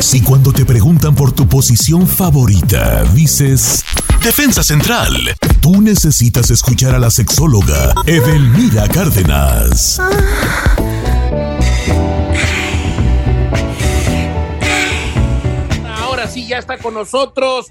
[0.00, 3.84] Si cuando te preguntan por tu posición favorita, dices
[4.22, 5.14] Defensa Central,
[5.60, 10.00] tú necesitas escuchar a la sexóloga Edelmira Cárdenas.
[15.86, 17.70] Ahora sí, ya está con nosotros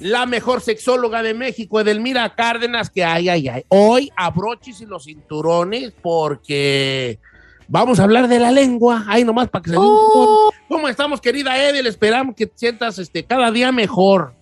[0.00, 3.64] la mejor sexóloga de México, Edelmira Cárdenas, que ay, ay, ay.
[3.68, 7.20] Hoy abroches y los cinturones porque
[7.68, 9.04] vamos a hablar de la lengua.
[9.06, 9.76] Ay, nomás para que se...
[9.78, 10.50] Oh.
[10.68, 11.86] ¿Cómo estamos, querida Edel?
[11.86, 14.34] Esperamos que te sientas este, cada día mejor.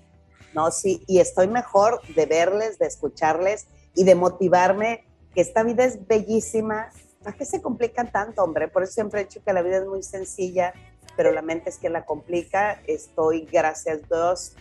[0.55, 5.85] No, sí, y estoy mejor de verles, de escucharles y de motivarme que esta vida
[5.85, 6.91] es bellísima.
[7.23, 8.69] ¿Para qué se complican tanto, hombre?
[8.69, 10.75] Por eso siempre he dicho que la vida es muy sencilla,
[11.17, 12.83] pero la mente es que la complica.
[12.87, 14.53] Estoy, gracias a Dios,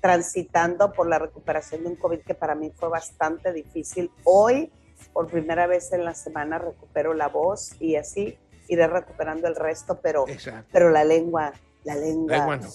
[0.00, 4.10] transitando por la recuperación de un COVID que para mí fue bastante difícil.
[4.24, 4.70] Hoy,
[5.12, 8.36] por primera vez en la semana, recupero la voz y así
[8.68, 10.68] iré recuperando el resto, pero, Exacto.
[10.72, 11.52] pero la lengua,
[11.84, 12.36] la lengua.
[12.36, 12.68] Lengua no.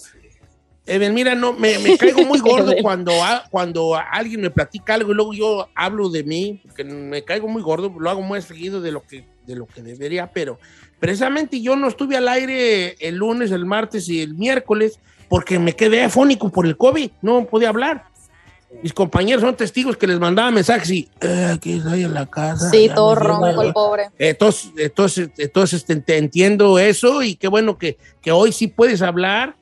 [0.86, 5.14] Edelmira, no, me, me caigo muy gordo cuando, a- cuando alguien me platica algo y
[5.14, 8.92] luego yo hablo de mí, porque me caigo muy gordo, lo hago muy seguido de
[8.92, 10.58] lo que, de lo que debería, pero
[10.98, 14.98] precisamente yo no estuve al aire el lunes, el martes y el miércoles
[15.28, 18.04] porque me quedé afónico por el COVID, no podía hablar.
[18.82, 22.70] Mis compañeros son testigos que les mandaba mensajes y "Eh, aquí estoy en la casa.
[22.70, 23.66] Sí, todo me ronco mal".
[23.66, 24.04] el pobre.
[24.18, 29.00] Entonces, entonces, entonces te, te entiendo eso y qué bueno que, que hoy sí puedes
[29.02, 29.56] hablar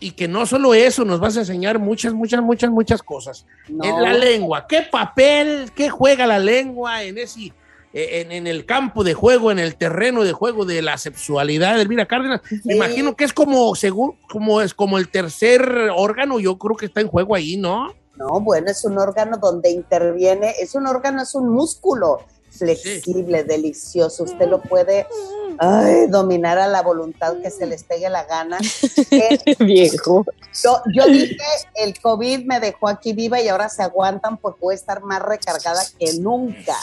[0.00, 3.46] y que no solo eso, nos vas a enseñar muchas, muchas, muchas, muchas cosas.
[3.68, 3.84] No.
[3.84, 7.52] En la lengua, ¿qué papel, qué juega la lengua en ese,
[7.92, 11.80] eh, en, en el campo de juego, en el terreno de juego de la sexualidad?
[11.80, 12.72] Elvira Cárdenas, me Sí.
[12.74, 17.00] imagino que es como, según, como es como el tercer órgano, yo creo que está
[17.00, 17.94] en juego ahí, ¿no?
[18.22, 24.24] No, bueno, es un órgano donde interviene, es un órgano, es un músculo flexible, delicioso.
[24.24, 25.06] Usted lo puede
[25.58, 28.58] ay, dominar a la voluntad que se les pegue la gana.
[29.10, 30.24] Eh, Viejo.
[30.62, 31.36] yo, yo dije,
[31.74, 35.20] el COVID me dejó aquí viva y ahora se aguantan porque voy a estar más
[35.22, 36.76] recargada que nunca.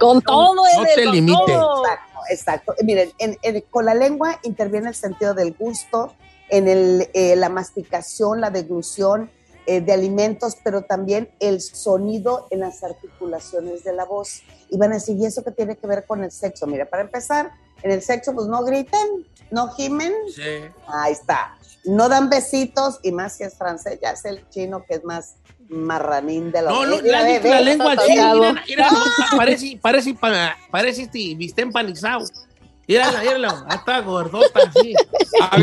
[0.00, 0.64] Con todo, no
[0.96, 1.48] te con limites.
[1.48, 2.74] Exacto, exacto.
[2.82, 6.12] Miren, en- en- con la lengua interviene el sentido del gusto,
[6.48, 9.30] en el, eh, la masticación, la deglución
[9.66, 14.42] eh, de alimentos, pero también el sonido en las articulaciones de la voz.
[14.70, 16.66] Y van a decir, ¿y eso qué tiene que ver con el sexo?
[16.66, 17.52] Mira, para empezar,
[17.82, 20.42] en el sexo, pues no griten, no gimen, Sí.
[20.86, 21.56] ahí está.
[21.84, 25.34] No dan besitos, y más si es francés, ya es el chino que es más
[25.68, 27.94] marranín de la No, no, la, la lengua
[28.68, 28.88] mira,
[29.36, 32.24] parece, parece, pa- parece este bistec empanizado.
[32.92, 34.94] Mírala, mírala, ahí está gordota, así.
[35.40, 35.58] Ah, perra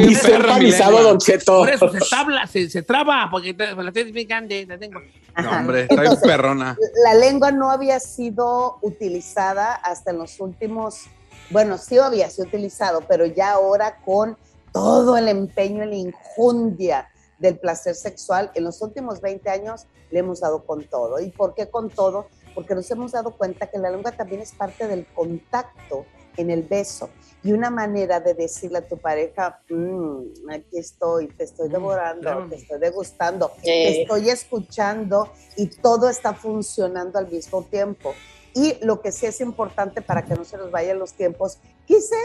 [0.58, 1.04] mi empanizado.
[1.04, 1.58] Don Cheto.
[1.60, 5.00] Por eso se tabla, se, se traba, porque te- la tienes bien grande, la tengo.
[5.38, 6.76] No, hombre, está bien perrona.
[7.06, 11.06] la lengua no había sido utilizada hasta en los últimos,
[11.50, 14.38] bueno, sí había sido utilizado, pero ya ahora con
[14.74, 20.20] todo el empeño y la injundia del placer sexual, en los últimos 20 años le
[20.20, 21.20] hemos dado con todo.
[21.22, 22.28] ¿Y por qué con todo?
[22.54, 26.06] Porque nos hemos dado cuenta que la lengua también es parte del contacto
[26.38, 27.10] en el beso
[27.44, 32.22] y una manera de decirle a tu pareja, "Mm, aquí estoy, te estoy Mm, devorando,
[32.22, 32.48] claro.
[32.50, 33.64] te estoy degustando, Eh.
[33.64, 38.14] te estoy escuchando y todo está funcionando al mismo tiempo.
[38.54, 42.16] Y lo que sí es importante para que no se nos vayan los tiempos, quise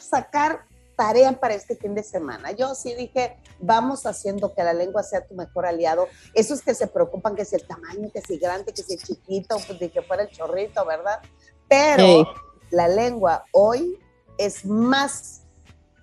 [0.00, 0.66] sacar
[0.96, 2.52] tarea para este fin de semana.
[2.52, 6.06] Yo sí dije, vamos haciendo que la lengua sea tu mejor aliado.
[6.34, 9.78] Esos que se preocupan que si el tamaño, que si grande, que si chiquito, pues
[9.78, 11.20] de que fuera el chorrito, ¿verdad?
[11.68, 12.24] Pero Ey.
[12.72, 13.98] La lengua hoy
[14.38, 15.44] es más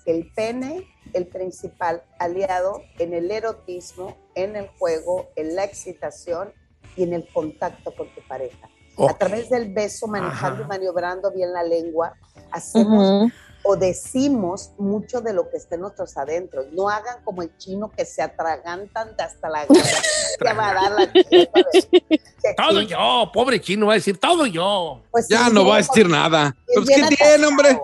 [0.06, 6.54] que el pene, el principal aliado en el erotismo, en el juego, en la excitación
[6.96, 8.70] y en el contacto con tu pareja.
[8.98, 10.64] A través del beso, manejando Ajá.
[10.64, 12.14] y maniobrando bien la lengua,
[12.52, 13.32] hacemos.
[13.72, 16.66] O decimos mucho de lo que está en nuestros adentros.
[16.72, 21.06] No hagan como el chino que se atragantan hasta la ya va a dar la
[21.06, 21.24] de-
[22.10, 25.02] de Todo yo, pobre chino, va a decir todo yo.
[25.12, 26.56] Pues Ya sí, no va a decir nada.
[26.66, 27.80] es Pues, bien ¿qué tiene, hombre?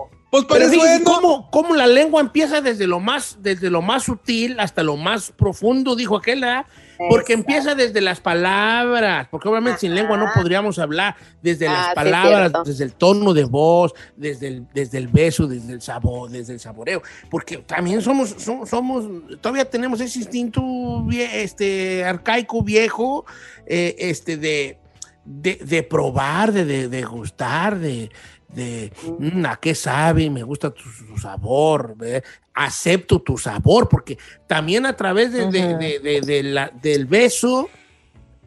[0.46, 0.70] Pues
[1.04, 5.30] cómo, cómo la lengua empieza desde lo más, desde lo más sutil hasta lo más
[5.32, 6.66] profundo, dijo aquel, ¿verdad?
[7.10, 7.52] Porque Exacto.
[7.52, 12.52] empieza desde las palabras, porque obviamente sin lengua no podríamos hablar, desde Ah, las palabras,
[12.64, 16.60] desde el tono de voz, desde el, desde el beso, desde el sabor, desde el
[16.60, 19.04] saboreo, porque también somos, somos, somos
[19.40, 23.26] todavía tenemos ese instinto vie- este, arcaico, viejo,
[23.66, 24.78] eh, este, de,
[25.26, 28.10] de, de probar, de, de, de gustar, de,
[28.48, 31.94] de "Mm, a qué sabe, me gusta tu, tu sabor,
[32.54, 34.16] acepto tu sabor, porque
[34.46, 35.44] también a través de,
[36.42, 37.68] la- del beso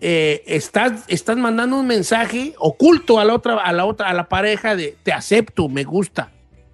[0.01, 4.29] eh, estás, estás mandando un mensaje oculto a la otra, a la otra, a la
[4.29, 6.31] pareja de te acepto, me gusta.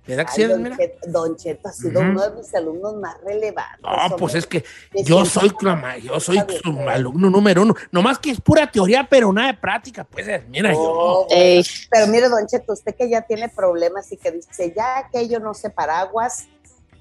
[0.08, 0.78] ¿Verdad que Ay, sí, don?
[0.78, 3.82] Cheto, don Cheto ha sido uno de mis alumnos más relevantes.
[3.82, 4.18] No, hombre.
[4.20, 4.64] pues es que
[5.04, 7.76] yo soy, clama- yo soy su alumno número uno.
[7.92, 10.04] Nomás que es pura teoría, pero nada de práctica.
[10.04, 11.26] Pues mira, yo.
[11.32, 11.64] Ey.
[11.90, 15.54] Pero mire, don Cheto, usted que ya tiene problemas y que dice, ya aquello no
[15.56, 16.46] sé paraguas,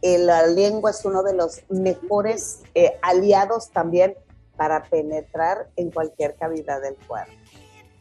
[0.01, 4.15] eh, la lengua es uno de los mejores eh, aliados también
[4.57, 7.33] para penetrar en cualquier cavidad del cuerpo.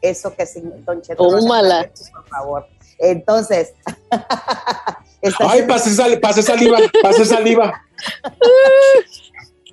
[0.03, 1.89] Eso que sí, don Cheto, Tómala.
[2.11, 2.67] por favor.
[2.99, 3.73] Entonces,
[5.39, 7.81] Ay, pase, sal- pase saliva, pase saliva.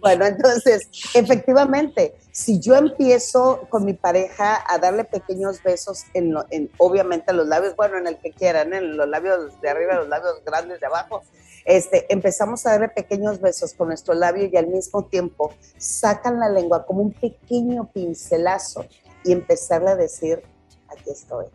[0.01, 6.47] Bueno, entonces, efectivamente, si yo empiezo con mi pareja a darle pequeños besos, en, lo-
[6.51, 10.09] en obviamente los labios, bueno, en el que quieran, en los labios de arriba, los
[10.09, 11.23] labios grandes de abajo,
[11.67, 16.49] este, empezamos a darle pequeños besos con nuestro labio y al mismo tiempo sacan la
[16.49, 18.87] lengua como un pequeño pincelazo
[19.25, 20.43] y empezarle a decir,
[20.89, 21.47] aquí estoy,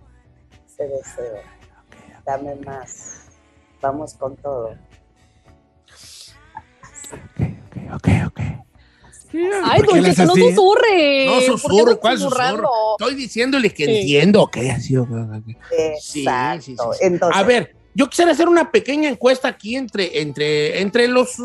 [0.77, 1.41] te deseo,
[2.25, 3.27] dame más,
[3.81, 4.75] vamos con todo.
[7.93, 8.39] Ok, ok.
[9.63, 11.25] Ay, ¿Por qué don no susurre.
[11.25, 12.69] No ¿Por qué susurro, ¿cuál susurro?
[12.99, 13.99] Estoy diciéndole que Sí.
[13.99, 15.45] entiendo, ok, ok, ok.
[15.99, 16.61] Sí, Exacto.
[16.61, 17.05] sí, sí, sí.
[17.05, 21.35] Entonces, A ver, yo quisiera hacer una pequeña encuesta aquí entre, entre, entre los,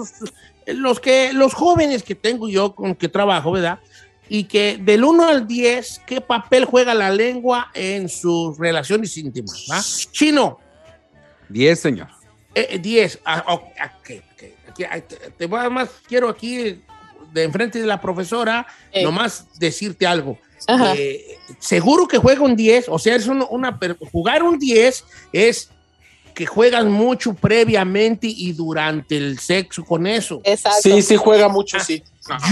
[0.67, 3.81] los, que, los jóvenes que tengo yo con que trabajo, ¿verdad?
[4.33, 9.67] Y que del 1 al 10, ¿qué papel juega la lengua en sus relaciones íntimas?
[9.69, 9.83] ¿va?
[10.13, 10.59] Chino,
[11.49, 12.07] 10, señor.
[12.55, 13.19] eh, 10.
[13.25, 14.43] Ah, ok, ok, ok.
[14.71, 15.01] Aquí, ah,
[15.37, 16.81] te, voy a más, quiero aquí,
[17.33, 19.03] de enfrente de la profesora, Ey.
[19.05, 20.39] nomás decirte algo.
[20.97, 23.77] Eh, seguro que juega un 10, o sea, es un- una,
[24.13, 25.71] jugar un 10 es
[26.35, 30.41] que juegas mucho previamente y durante el sexo con eso.
[30.45, 30.81] Exacto.
[30.83, 32.03] Sí, sí juega mucho, sí.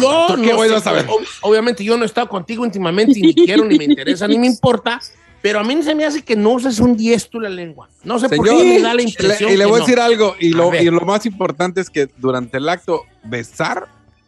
[0.00, 1.06] Yo ¿tú qué no voy sé, a saber?
[1.06, 4.38] ob- obviamente yo no he estado contigo íntimamente y ni quiero, ni me interesa, ni
[4.38, 5.00] me importa,
[5.40, 7.88] pero a mí se me hace que no uses un 10 tú la lengua.
[8.02, 9.84] No sé por qué me da la le- impresión y le que voy a no.
[9.86, 10.82] decir algo, y lo, ver.
[10.82, 13.86] y lo más importante es que durante el acto, besar,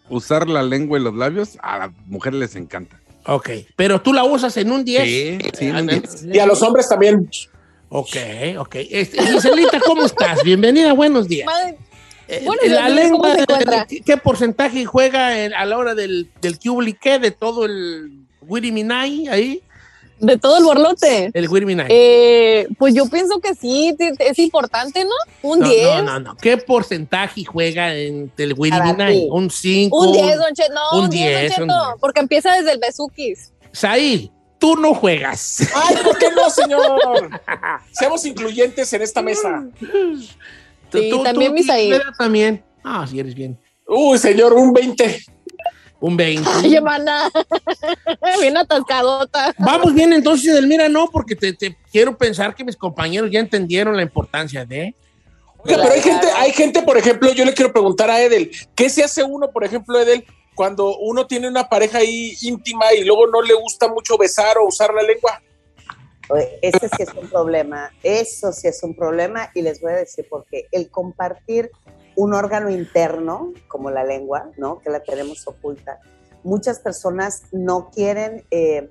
[0.08, 3.00] usar la lengua y los labios, a las mujeres les encanta.
[3.26, 5.02] Ok, pero tú la usas en un 10.
[5.04, 6.26] Sí, sí, en un 10.
[6.32, 7.28] Y a los hombres también.
[7.92, 8.16] Ok,
[8.58, 8.76] ok.
[8.90, 10.42] Este, Giselita, ¿cómo estás?
[10.44, 11.46] Bienvenida, buenos días.
[11.46, 11.76] Madre,
[12.28, 13.86] Eh, Buenos la días, ¿cómo lengua?
[13.88, 16.70] ¿qué, qué porcentaje juega en- a la hora del, del qué
[17.18, 19.62] de todo el Wiri Minai ahí?
[20.20, 21.30] de todo el borlote.
[21.32, 21.86] El Wiri Minai.
[21.88, 25.10] Eh, pues yo pienso que sí, es importante, ¿no?
[25.42, 25.82] Un no, 10.
[25.82, 26.36] no, no, no.
[26.36, 29.14] ¿Qué porcentaje juega en el Wiri Para Minai?
[29.22, 29.28] ti.
[29.30, 29.98] Un 5.
[29.98, 30.74] Un 10, Don Cheto.
[30.74, 31.84] No, un un 10, 10, Don Cheto.
[31.88, 32.00] 10.
[32.00, 33.52] Porque empieza desde el Besuquis.
[33.72, 34.28] Said,
[34.60, 35.68] tú no juegas.
[35.74, 37.40] Ay, ¿por qué no, señor?
[37.92, 39.66] Seamos incluyentes en esta mesa.
[40.92, 41.90] Sí, también mi Said.
[41.90, 42.12] ¿verdad?
[42.16, 42.62] También.
[42.84, 43.58] Ah, sí, eres bien.
[43.88, 45.24] Uy, señor, un 20.
[45.98, 46.48] Un 20.
[46.48, 47.30] Ay, hermana.
[48.40, 49.54] Bien atascadota.
[49.58, 53.94] Vamos bien entonces, Edelmira, no, porque te, te quiero pensar que mis compañeros ya entendieron
[53.96, 54.94] la importancia de...
[55.58, 58.88] Oiga, pero hay gente, hay gente, por ejemplo, yo le quiero preguntar a Edel, ¿qué
[58.88, 60.24] se hace uno, por ejemplo, Edel,
[60.60, 64.66] cuando uno tiene una pareja ahí íntima y luego no le gusta mucho besar o
[64.66, 65.40] usar la lengua?
[66.60, 70.28] Ese sí es un problema, eso sí es un problema y les voy a decir
[70.28, 70.66] por qué.
[70.70, 71.70] El compartir
[72.14, 74.80] un órgano interno, como la lengua, ¿no?
[74.80, 75.98] Que la tenemos oculta,
[76.42, 78.90] muchas personas no quieren eh,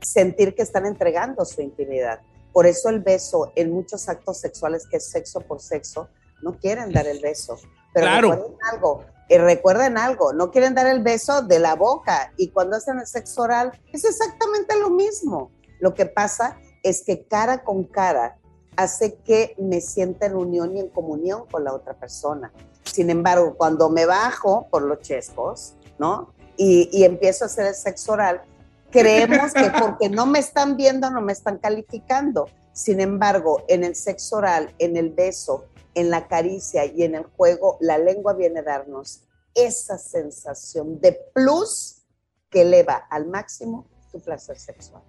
[0.00, 2.20] sentir que están entregando su intimidad.
[2.52, 6.08] Por eso el beso en muchos actos sexuales, que es sexo por sexo,
[6.40, 7.58] no quieren dar el beso.
[7.92, 8.56] Pero Claro.
[8.72, 9.04] algo,
[9.36, 13.42] recuerden algo, no quieren dar el beso de la boca y cuando hacen el sexo
[13.42, 15.50] oral es exactamente lo mismo.
[15.80, 18.38] Lo que pasa es que cara con cara
[18.76, 22.52] hace que me sienta en unión y en comunión con la otra persona.
[22.84, 26.32] Sin embargo, cuando me bajo por los chescos, ¿no?
[26.56, 28.42] Y, y empiezo a hacer el sexo oral,
[28.90, 32.46] creemos que porque no me están viendo, no me están calificando.
[32.72, 35.64] Sin embargo, en el sexo oral, en el beso,
[35.98, 39.22] en la caricia y en el juego, la lengua viene a darnos
[39.54, 42.02] esa sensación de plus
[42.50, 45.02] que eleva al máximo tu placer sexual.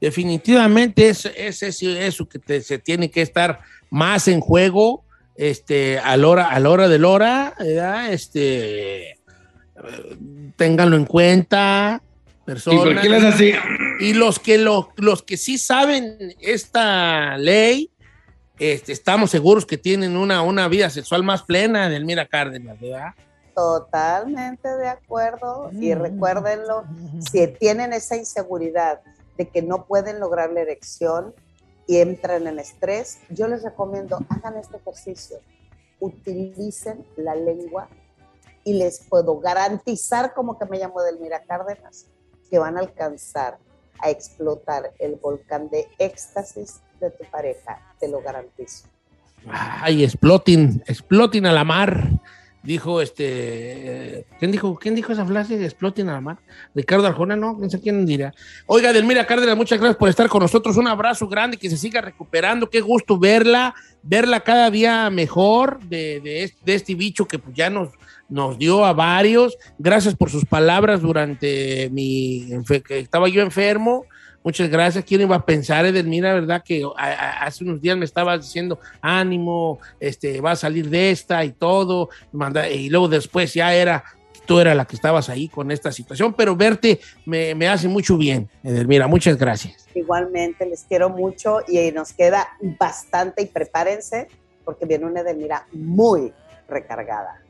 [0.00, 5.04] Definitivamente es, es, eso que te- se tiene que estar más en juego
[5.36, 8.12] este, a la hora, a la hora de la hora, ¿verdad?
[8.12, 9.16] Este, eh,
[10.56, 12.02] ténganlo en cuenta,
[12.44, 13.04] personas.
[14.00, 17.90] Y los que, lo- los que sí saben esta ley,
[18.58, 23.14] este, estamos seguros que tienen una, una vida sexual más plena, Delmira Cárdenas, ¿verdad?
[23.54, 25.70] Totalmente de acuerdo.
[25.72, 26.84] Y recuérdenlo,
[27.30, 29.00] si tienen esa inseguridad
[29.36, 31.34] de que no pueden lograr la erección
[31.86, 35.38] y entran en estrés, yo les recomiendo, hagan este ejercicio.
[36.00, 37.88] Utilicen la lengua
[38.64, 42.06] y les puedo garantizar, como que me llamo Delmira Cárdenas,
[42.50, 43.58] que van a alcanzar
[44.00, 47.80] a explotar el volcán de éxtasis de tu pareja.
[47.98, 48.88] Te lo garantizo.
[49.48, 52.10] Ay, explotin, explotin a la mar.
[52.62, 54.26] Dijo este.
[54.40, 56.38] ¿Quién dijo, quién dijo esa frase de explotin a la mar?
[56.74, 58.34] Ricardo Arjona, no, no sé quién dirá.
[58.66, 60.76] Oiga, Delmira Cárdenas, muchas gracias por estar con nosotros.
[60.76, 62.68] Un abrazo grande, que se siga recuperando.
[62.68, 63.72] Qué gusto verla,
[64.02, 67.90] verla cada día mejor de, este, de este bicho que pues, ya nos,
[68.28, 69.56] nos dio a varios.
[69.78, 72.48] Gracias por sus palabras durante mi.
[72.84, 74.06] que estaba yo enfermo.
[74.46, 75.04] Muchas gracias.
[75.04, 76.62] ¿Quién iba a pensar, Edelmira, verdad?
[76.64, 81.10] Que a- a- hace unos días me estabas diciendo, ánimo, este, va a salir de
[81.10, 82.10] esta y todo.
[82.30, 84.04] manda- y luego después ya era,
[84.46, 88.16] tú eras la que estabas ahí con esta situación, pero verte me, me hace mucho
[88.16, 89.08] bien, Edelmira.
[89.08, 89.88] Muchas gracias.
[89.96, 92.46] Igualmente, les quiero mucho y nos queda
[92.78, 94.28] bastante y prepárense
[94.64, 96.32] porque viene una Edelmira muy
[96.68, 97.42] recargada.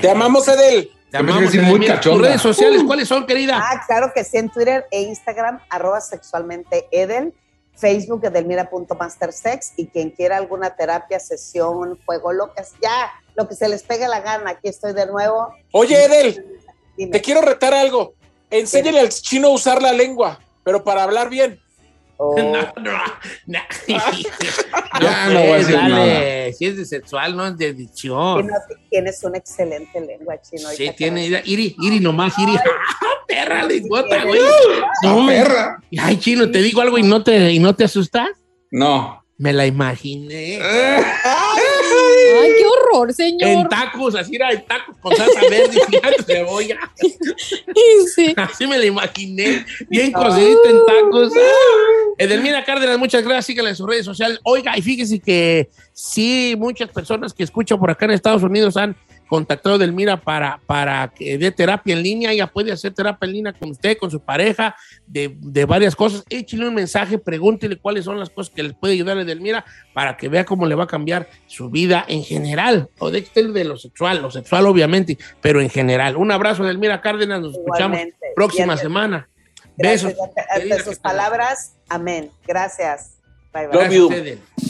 [0.00, 0.90] Te amamos, Edel.
[1.10, 1.94] Te Yo pensé que amamos, sí, muy Edelmira.
[1.94, 2.28] ¿Tus cachonda.
[2.28, 3.58] redes sociales cuáles son, querida?
[3.60, 7.34] Ah, claro que sí, en Twitter e Instagram, arroba sexualmente Edel,
[7.74, 13.68] Facebook edelmira.mastersex y quien quiera alguna terapia, sesión, juego, lo que ya, lo que se
[13.68, 15.52] les pegue la gana, aquí estoy de nuevo.
[15.72, 16.60] Oye, Edel,
[16.96, 17.10] Dime.
[17.12, 18.14] te quiero retar algo.
[18.50, 21.60] Enséñale al chino a usar la lengua, pero para hablar bien.
[22.22, 22.92] Oh, No, no,
[23.46, 23.58] no.
[25.00, 26.52] Ya no voy a decir dale.
[26.52, 28.46] Si es de sexual, no es de adicción.
[28.46, 28.54] no-
[28.90, 30.68] tienes una excelente lengua, chino.
[30.70, 31.26] Sí, tiene.
[31.44, 32.52] Iri, Iri nomás, Iri.
[33.26, 34.40] Perra, lengüota, güey.
[35.02, 35.80] No, No, perra.
[35.98, 38.28] Ay, chino, te digo algo y no te, y no te asustas.
[38.70, 39.19] No.
[39.40, 40.58] Me la imaginé.
[40.62, 43.68] Ay, qué horror, En señor.
[43.70, 45.80] tacos, así era, en tacos con salsa verde
[46.18, 46.78] y cebolla.
[48.14, 48.34] Sí.
[48.36, 51.32] Así me la imaginé, bien cocidita en tacos.
[52.18, 53.46] Edelmira Cárdenas, muchas gracias.
[53.46, 54.38] Síganla en sus redes sociales.
[54.42, 58.94] Oiga, y fíjese que sí, muchas personas que escuchan por acá en Estados Unidos han
[59.30, 62.32] contactado a Edelmira para, para que dé terapia en línea.
[62.32, 64.74] Ella puede hacer terapia en línea con usted, con su pareja,
[65.06, 66.24] de, de varias cosas.
[66.28, 70.16] Échale un mensaje, pregúntele cuáles son las cosas que les puede ayudar a Edelmira para
[70.16, 72.90] que vea cómo le va a cambiar su vida en general.
[72.98, 76.16] O de, de lo sexual, lo sexual obviamente, pero en general.
[76.16, 77.40] Un abrazo, Edelmira Cárdenas.
[77.40, 78.00] Nos escuchamos
[78.34, 79.28] próxima semana.
[79.76, 80.28] Gracias, Besos.
[80.50, 82.30] ante- sus palabras, amén.
[82.46, 83.14] Gracias.
[83.54, 83.88] Bye, bye.
[83.88, 84.69] Gracias,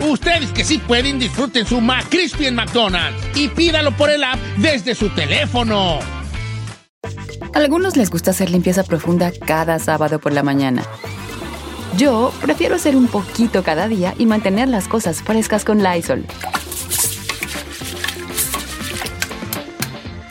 [0.00, 4.94] Ustedes que sí pueden, disfruten su McCrispy en McDonald's y pídalo por el app desde
[4.94, 5.98] su teléfono.
[7.54, 10.82] Algunos les gusta hacer limpieza profunda cada sábado por la mañana.
[11.96, 16.24] Yo prefiero hacer un poquito cada día y mantener las cosas frescas con Lysol.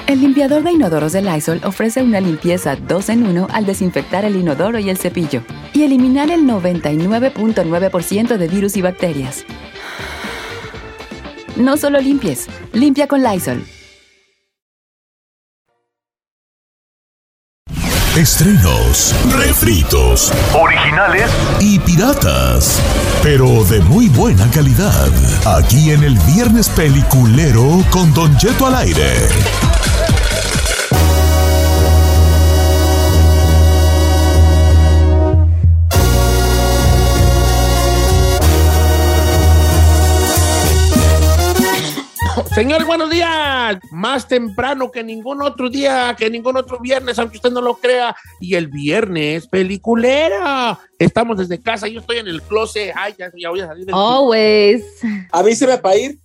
[0.08, 4.38] El limpiador de inodoros de Lysol ofrece una limpieza 2 en 1 al desinfectar el
[4.38, 5.44] inodoro y el cepillo
[5.78, 9.46] y eliminar el 99.9% de virus y bacterias.
[11.56, 13.64] No solo limpies, limpia con Lysol.
[18.16, 21.30] Estrenos, refritos, originales
[21.60, 22.82] y piratas.
[23.22, 25.12] Pero de muy buena calidad.
[25.46, 29.14] Aquí en el Viernes Peliculero con Don Cheto al aire.
[42.58, 43.78] Señores, buenos días.
[43.92, 48.16] Más temprano que ningún otro día, que ningún otro viernes, aunque usted no lo crea.
[48.42, 50.80] Y el viernes, peliculera.
[50.98, 52.94] Estamos desde casa, yo estoy en el closet.
[52.96, 54.84] Ay, ya, ya voy a salir del Always.
[55.32, 56.18] Avíseme para ir.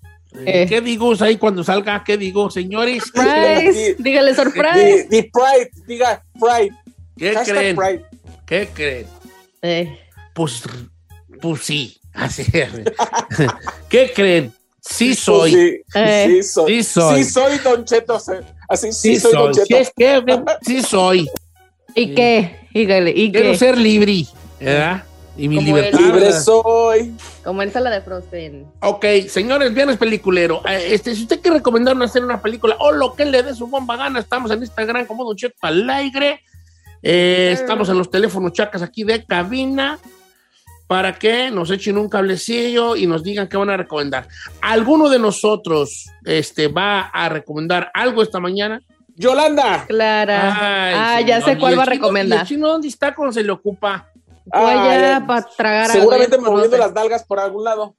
[0.46, 2.02] Eh, ¿Qué digo ahí cuando salga?
[2.02, 3.02] ¿Qué digo, señores?
[3.14, 3.96] Surprise.
[3.98, 5.08] Dígale surprise.
[5.10, 6.74] Di, di pride, diga pride.
[7.18, 7.76] ¿Qué Hashtag creen?
[7.76, 8.04] pride.
[8.46, 9.06] ¿Qué creen?
[9.60, 9.98] Eh,
[10.32, 10.62] Pues,
[11.42, 12.00] pues sí.
[12.14, 12.70] Así es.
[13.90, 14.54] ¿Qué creen?
[14.84, 15.52] Sí soy.
[15.52, 16.26] Sí, Eh.
[16.28, 16.82] sí soy.
[16.82, 17.24] Sí soy.
[17.24, 18.18] Sí soy Don Cheto.
[18.18, 18.32] sí.
[18.68, 19.52] Así sí, Sí soy, Don.
[19.52, 19.66] Cheto.
[19.68, 20.22] ¿Qué es que?
[20.62, 21.28] Sí soy.
[21.94, 22.68] ¿Y qué?
[22.74, 23.58] Dígale, ¿y Quiero qué?
[23.58, 24.24] ser libre.
[24.60, 25.04] ¿Verdad?
[25.36, 25.98] Y mi Como libertad.
[26.00, 27.14] Libre soy.
[27.44, 28.66] Como en sala de Frozen.
[28.80, 30.60] Ok, señores, viernes peliculero.
[30.68, 33.66] Eh, Este, si usted quiere recomendarnos hacer una película o lo que le dé su
[33.66, 36.40] bomba gana, estamos en Instagram como Don Cheto al aire.
[37.02, 39.98] Eh, estamos en los teléfonos chacas aquí de cabina
[40.92, 44.28] para que nos echen un cablecillo y nos digan qué van a recomendar.
[44.60, 48.78] ¿Alguno de nosotros este, va a recomendar algo esta mañana?
[49.16, 49.86] Yolanda.
[49.88, 50.50] Clara.
[51.14, 52.40] Ay, ah, ya sé cuál ¿Y el va a chino- ¿Y recomendar.
[52.42, 54.06] el chino dónde está cuando se le ocupa?
[54.52, 56.78] Ay, para tragar algo, Seguramente ya moviendo conoce.
[56.78, 57.96] las nalgas por algún lado.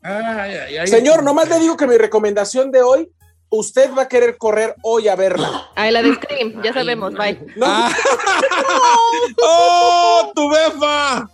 [0.00, 0.86] Ay, ay, ay.
[0.86, 3.10] Señor, nomás le digo que mi recomendación de hoy,
[3.48, 5.66] usted va a querer correr hoy a verla.
[5.74, 7.36] Ay, la de Scream, ya sabemos, bye.
[7.56, 7.66] No,
[9.42, 11.28] ¡Oh, tu befa!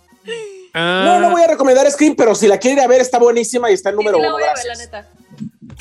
[0.73, 3.17] Ah, no, no voy a recomendar Scream, pero si la quiere ir a ver, está
[3.19, 4.37] buenísima y está en número Sí, la uno.
[4.37, 5.09] voy a ver, la neta.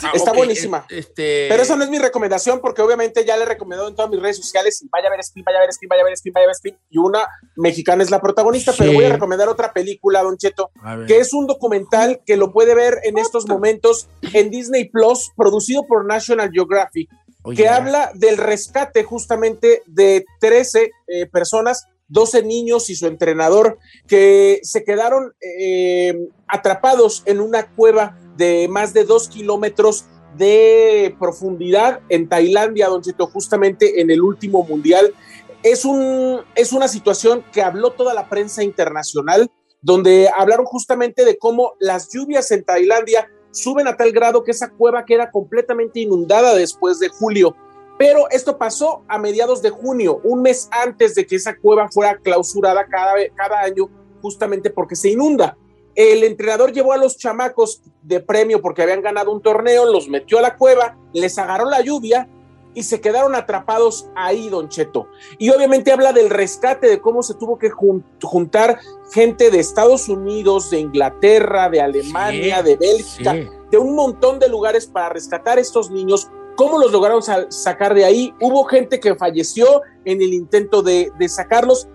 [0.02, 0.86] ah, está buenísima.
[0.88, 4.10] Este, Pero esa no es mi recomendación porque obviamente ya le he recomendado en todas
[4.10, 6.16] mis redes sociales y vaya a ver Scream, vaya a ver Scream, vaya a ver
[6.16, 6.76] Scream, vaya a ver Scream.
[6.90, 10.96] Y una mexicana es la protagonista, pero voy a recomendar otra película, Don Cheto, A
[10.96, 11.06] ver.
[11.06, 15.86] que es un documental que lo puede ver en estos momentos en Disney Plus, producido
[15.86, 17.10] por National Geographic,
[17.54, 24.60] que habla del rescate justamente de 13 eh, personas, 12 niños y su entrenador, que
[24.62, 26.16] se quedaron eh,
[26.46, 33.26] atrapados en una cueva de más de dos kilómetros de profundidad en Tailandia, Don Cheto,
[33.26, 35.14] justamente en el último mundial.
[35.62, 41.38] Es, un, es una situación que habló toda la prensa internacional, donde hablaron justamente de
[41.38, 46.54] cómo las lluvias en Tailandia suben a tal grado que esa cueva queda completamente inundada
[46.54, 47.56] después de julio.
[47.98, 52.18] Pero esto pasó a mediados de junio, un mes antes de que esa cueva fuera
[52.18, 53.88] clausurada cada, cada año,
[54.20, 55.56] justamente porque se inunda.
[55.94, 60.38] El entrenador llevó a los chamacos de premio porque habían ganado un torneo, los metió
[60.38, 62.28] a la cueva, les agarró la lluvia
[62.74, 65.08] y se quedaron atrapados ahí, Don Cheto.
[65.38, 68.78] Y obviamente habla del rescate, de cómo se tuvo que jun- juntar
[69.14, 73.48] gente de Estados Unidos, de Inglaterra, de Alemania, Sí, de Bélgica, sí.
[73.70, 76.28] de un montón de lugares para rescatar a estos niños.
[76.56, 78.34] ¿Cómo los lograron sa- sacar de ahí?
[78.40, 81.88] Hubo gente que falleció en el intento de, de sacarlos.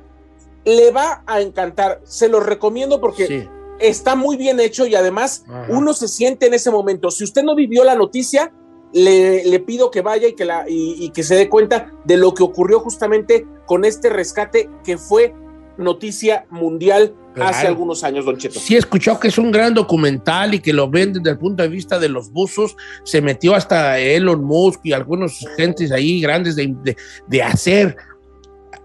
[0.63, 2.01] Le va a encantar.
[2.03, 3.49] Se los recomiendo porque Sí.
[3.79, 5.65] está muy bien hecho y además Ajá.
[5.69, 7.09] uno se siente en ese momento.
[7.11, 8.53] Si usted no vivió la noticia,
[8.93, 12.17] le, le pido que vaya y que, la, y, y que se dé cuenta de
[12.17, 15.33] lo que ocurrió justamente con este rescate que fue
[15.81, 18.59] noticia mundial hace algunos años, Don Cheto.
[18.59, 21.63] Sí, he escuchado que es un gran documental y que lo ven desde el punto
[21.63, 22.75] de vista de los buzos.
[23.03, 26.95] Se metió hasta Elon Musk y algunos gentes ahí grandes de, de-
[27.27, 27.95] de hacer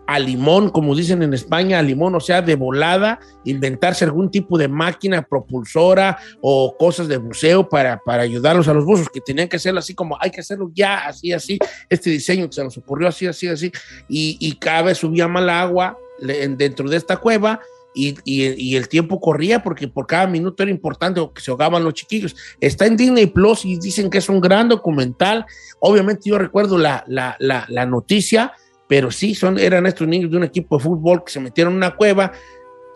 [0.08, 4.56] a limón, como dicen en España, a limón, o sea, de volada, inventarse algún tipo
[4.56, 9.48] de máquina propulsora o cosas de museo para, para ayudarlos a los buzos, que tenían
[9.48, 11.58] que hacerlo así como hay que hacerlo ya, así, así,
[11.90, 13.72] este diseño que se nos ocurrió así, así, así,
[14.08, 17.60] y, y cada vez subía mal agua dentro de esta cueva.
[17.98, 21.82] Y, y- y el tiempo corría porque por cada minuto era importante que se ahogaban
[21.82, 22.36] los chiquillos.
[22.60, 25.46] Está en Disney Plus y dicen que es un gran documental.
[25.80, 28.52] Obviamente yo recuerdo la, la, la, la noticia,
[28.86, 31.78] pero sí, son, eran estos niños de un equipo de fútbol que se metieron en
[31.78, 32.32] una cueva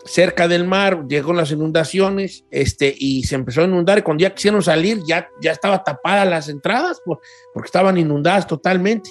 [0.05, 4.33] cerca del mar, llegó las inundaciones este, y se empezó a inundar y cuando ya
[4.33, 7.19] quisieron salir ya, ya estaba tapadas las entradas por-
[7.53, 9.09] porque estaban inundadas totalmente.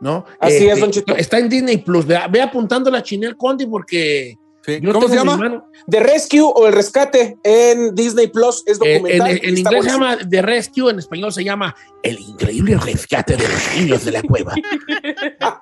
[0.00, 0.24] ¿No?
[0.40, 1.16] Así es, Este, Don Cheto.
[1.16, 2.06] Está en Disney Plus.
[2.06, 4.36] Ve, ve apuntando la Chinel Conde porque.
[4.66, 5.64] yo ¿Cómo se llama?
[5.90, 9.40] The Rescue o El Rescate en Disney Plus es Eh, en, documental.
[9.42, 13.76] en inglés se llama The Rescue, en español se llama El increíble rescate de los
[13.76, 14.54] niños de la cueva.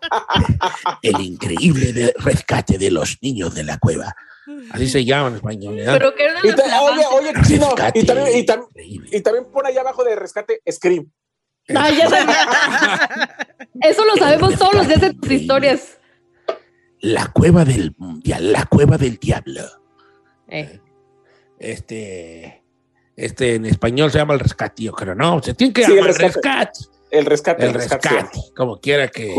[1.03, 4.15] El increíble de- rescate de los niños de la cueva.
[4.71, 5.77] Así se llama en español.
[5.77, 5.99] ¿verdad?
[5.99, 8.67] Pero que era Y ta- oye, oye, Chino, y también, y, tam-
[9.13, 11.11] y también pon allá abajo de rescate Scream.
[11.75, 13.29] Ay, ya.
[13.83, 15.99] Eso lo sabemos todos los días de tus historias.
[17.01, 19.63] La cueva del mundial, la cueva del diablo.
[20.49, 20.81] Eh.
[21.59, 22.63] Este,
[23.17, 25.97] este en español se llama el rescate, yo creo, no, se tiene que Sí, el
[25.99, 26.35] llamar rescate.
[26.41, 26.79] rescate.
[27.11, 27.67] El rescate.
[27.67, 29.35] El rescate, como quiera que,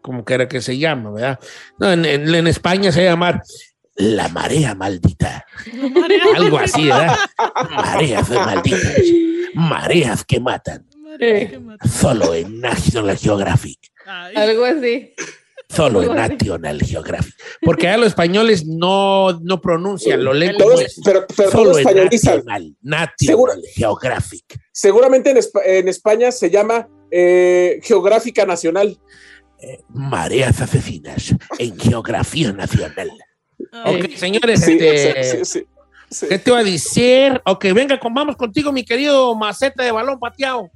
[0.00, 1.38] como quiera que se llame, ¿verdad?
[1.78, 3.40] No, en, en- en España se llama
[3.96, 5.44] la marea maldita.
[6.36, 7.16] Algo así, ¿verdad?
[7.70, 9.02] Mareas malditas.
[9.54, 10.86] Mareas que matan.
[12.00, 13.78] Solo en National Geographic.
[14.34, 15.14] Algo así.
[15.68, 16.34] Solo en así.
[16.34, 17.34] National Geographic.
[17.62, 21.00] Porque a los españoles no, no pronuncian, lo leen Todos- como es.
[21.04, 21.84] pero- pero Solo en.
[22.82, 24.44] National, Geographic.
[24.72, 28.98] Seguramente en, Espa- en España se llama eh, Geográfica Nacional.
[29.88, 33.10] Mareas asesinas en Geografía Nacional.
[33.84, 35.66] Ok, señores, Sí, este, sí, sí,
[36.10, 36.26] sí.
[36.28, 37.40] ¿qué te iba a decir?
[37.46, 40.68] Ok, venga, con- vamos contigo, mi querido maceta de balón pateado.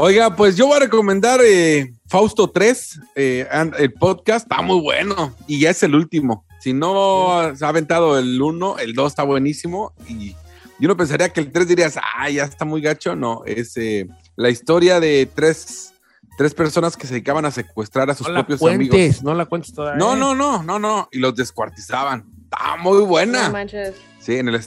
[0.00, 4.80] Oiga, pues yo voy a recomendar eh, Fausto 3, eh, and- el podcast, está muy
[4.80, 6.44] bueno y ya es el último.
[6.60, 10.36] Si no se ha aventado el 1, el 2 está buenísimo y
[10.78, 13.16] yo no pensaría que el 3 dirías, ah, ya está muy gacho.
[13.16, 14.06] No, es eh,
[14.36, 15.92] la historia de tres,
[16.36, 19.22] tres personas que se dedicaban a secuestrar a sus No la propios cuentes, amigos.
[19.24, 19.98] no la cuentes todavía.
[19.98, 22.24] No, no, no, no, no, y los descuartizaban.
[22.44, 23.46] Está muy buena.
[23.48, 23.96] No manches.
[24.20, 24.60] Sí, en el,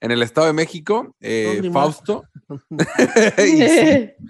[0.00, 1.70] en el Estado de México, eh.
[1.72, 2.24] Fausto.
[3.38, 4.10] Y sí.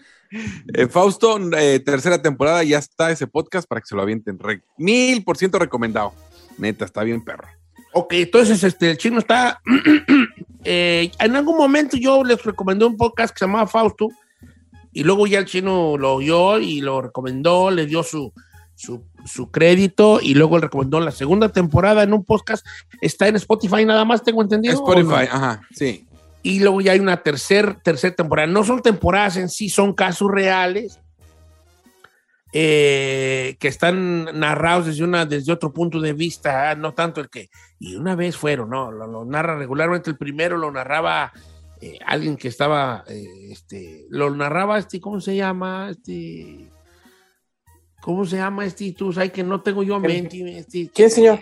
[0.74, 4.38] Eh, Fausto, eh, tercera temporada, ya está ese podcast para que se lo avienten.
[4.78, 6.12] Mil por ciento recomendado.
[6.58, 7.48] Neta, está bien perro.
[7.92, 9.60] Ok, entonces este, el chino está.
[10.64, 14.08] eh, en algún momento yo les recomendé un podcast que se llamaba Fausto
[14.92, 18.32] y luego ya el chino lo oyó y lo recomendó, le dio su,
[18.74, 22.66] su, su crédito y luego le recomendó la segunda temporada en un podcast.
[23.00, 24.74] Está en Spotify nada más, tengo entendido.
[24.74, 26.06] Spotify, ajá, sí.
[26.42, 28.48] Y luego ya hay una tercer, tercera temporada.
[28.48, 31.00] No son temporadas en sí, son casos reales
[32.52, 37.30] eh, que están narrados desde, una, desde otro punto de vista, ah, no tanto el
[37.30, 37.48] que...
[37.78, 38.92] Y una vez fueron, ¿no?
[38.92, 40.10] Lo, lo narra regularmente.
[40.10, 41.32] El primero lo narraba
[41.80, 45.88] eh, alguien que estaba, eh, este, lo narraba este, ¿cómo se llama?
[45.90, 46.70] Este...
[48.00, 48.92] ¿Cómo se llama este?
[48.92, 50.58] Tú sabes que no tengo yo mente.
[50.58, 51.40] Este, ¿Quién, señor?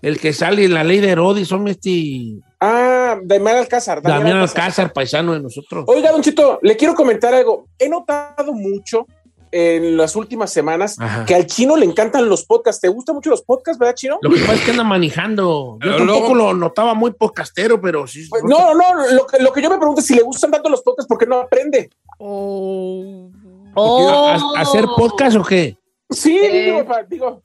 [0.00, 2.38] El que sale en la ley de Herodes, son este...
[2.64, 4.00] Ah, Damián Alcázar.
[4.00, 5.84] Damián Alcázar, paisano de nosotros.
[5.88, 7.66] Oiga, Don Chito, le quiero comentar algo.
[7.76, 9.06] He notado mucho
[9.50, 11.24] en las últimas semanas Ajá.
[11.24, 12.80] que al chino le encantan los podcasts.
[12.80, 14.18] ¿Te gustan mucho los podcasts, verdad, chino?
[14.22, 15.72] Lo que pasa es que anda manejando.
[15.74, 18.28] Yo Pero tampoco luego- lo notaba muy podcastero, pero sí.
[18.30, 20.68] Pues, no, no, lo que, lo que yo me pregunto es si le gustan tanto
[20.70, 21.90] los podcasts, ¿por qué no aprende?
[22.18, 23.28] Oh.
[23.74, 25.76] ¿A- ¿Hacer podcast o qué?
[26.10, 26.64] Sí, Eh.
[26.66, 27.42] digo, digo,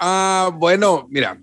[0.00, 1.38] Ah, bueno, mira,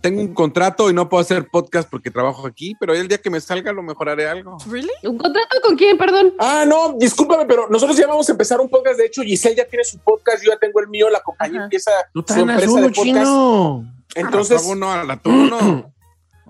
[0.00, 3.30] tengo un contrato y no puedo hacer podcast porque trabajo aquí, pero el día que
[3.30, 4.56] me salga lo mejoraré algo.
[5.02, 6.34] ¿Un contrato con quién, perdón?
[6.38, 8.98] Ah, no, discúlpame, pero nosotros ya vamos a empezar un podcast.
[8.98, 11.64] De hecho, Giselle ya tiene su podcast, yo ya tengo el mío, la compañía Ajá.
[11.64, 12.94] empieza su empresa de podcast.
[13.02, 13.84] chino.
[14.14, 15.92] Entonces, Entonces, no, a la no.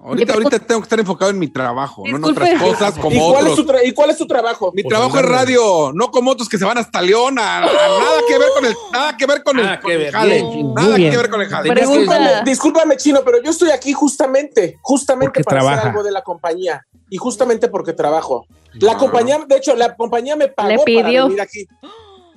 [0.08, 3.38] Ahorita, ahorita tengo que estar enfocado en mi trabajo, no en otras cosas ¿y como
[3.38, 3.66] es otros.
[3.66, 4.72] tu ¿y cuál es tu trabajo?
[4.74, 7.60] Mi Pues trabajo es radio, no como otros que se van hasta León, a, a
[7.66, 10.12] nada que ver con el, nada que ver con Nada el, que con el ver,
[10.12, 11.10] jale, bien, nada bien.
[11.10, 11.74] que ver con el jale.
[11.74, 15.76] Discúlpame, discúlpame, chino, pero yo estoy aquí justamente, justamente Porque para trabaja.
[15.80, 18.46] hacer algo de la compañía y justamente porque trabajo.
[18.74, 18.98] La No.
[18.98, 21.24] compañía, de hecho, la compañía me pagó Le para pidió.
[21.24, 21.66] venir aquí.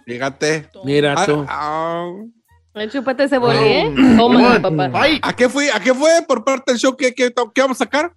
[0.05, 0.67] Fíjate.
[0.84, 1.45] Mira Ah, tú.
[1.47, 2.12] ah,
[2.73, 3.93] El chupate se volvió, ¿eh?
[4.17, 4.91] Toma, papá.
[5.21, 5.69] ¿A qué fue?
[5.71, 6.95] ¿A qué fue por parte del show?
[6.95, 8.13] ¿Qué, qué, qué vamos a sacar?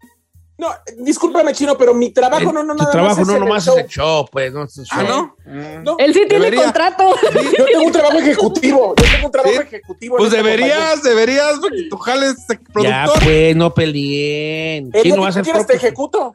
[0.57, 3.65] No, discúlpame, Chino, pero mi trabajo no, no, Tu nada trabajo más no el nomás
[3.65, 3.77] show.
[3.77, 4.53] es el show, pues.
[4.53, 5.09] No, es el Ah, show.
[5.45, 5.83] ¿no?
[5.83, 6.63] No, Él sí tiene Debería.
[6.67, 7.11] contrato.
[7.59, 8.95] yo tengo un trabajo ejecutivo.
[8.97, 9.63] Yo tengo un trabajo Sí.
[9.63, 10.15] ejecutivo.
[10.15, 10.57] en Pues compañía.
[10.57, 13.25] deberías, deberías, porque tu jale es Ya, productor.
[13.25, 14.93] pues, no peleen.
[15.03, 16.33] Chino va a que ser quieras, te ejecuto.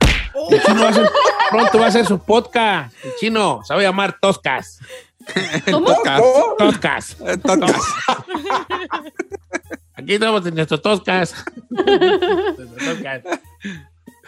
[0.49, 1.09] el chino va a hacer-
[1.49, 2.93] pronto va a hacer su podcast.
[3.05, 4.79] El chino se va a llamar Toscas.
[5.71, 5.89] ¿Cómo?
[5.89, 7.17] No, Toscas.
[7.21, 7.37] Eh.
[9.95, 11.35] Aquí estamos en nuestros Toscas.
[11.69, 13.21] Nuestros Toscas.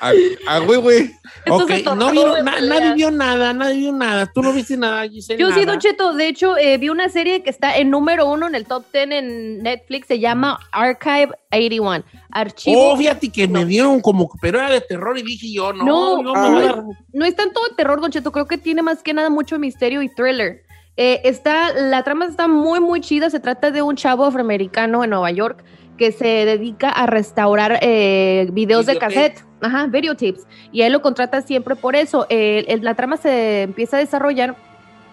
[0.01, 0.11] A,
[0.47, 1.11] a güey, güey.
[1.45, 2.11] Esto Ok, se no
[2.43, 4.25] na- nadie vio nada, nadie vio nada.
[4.25, 5.39] Tú no viste nada, Giselle.
[5.39, 5.63] Yo sí?
[5.63, 6.13] Don Cheto.
[6.13, 9.11] De hecho, eh, vi una serie que está en número uno en el top 10
[9.11, 10.07] en Netflix.
[10.07, 12.03] Se llama Archive 81.
[12.31, 12.93] Archivo.
[12.93, 16.33] Oh, fíjate que me dieron como, pero era de terror y dije yo, no, No,
[16.35, 16.83] ah, a dar-
[17.13, 18.31] No es tanto de terror, Don Cheto.
[18.31, 20.63] Creo que tiene más que nada mucho misterio y thriller.
[20.97, 23.29] Eh, está, la trama está muy, muy chida.
[23.29, 25.63] Se trata de un chavo afroamericano en Nueva York
[25.97, 29.45] que se dedica a restaurar eh, videos de cassette.
[29.61, 30.47] Ajá, videotapes.
[30.71, 32.25] Y él lo contrata siempre por eso.
[32.29, 34.55] Eh, el- la trama se empieza a desarrollar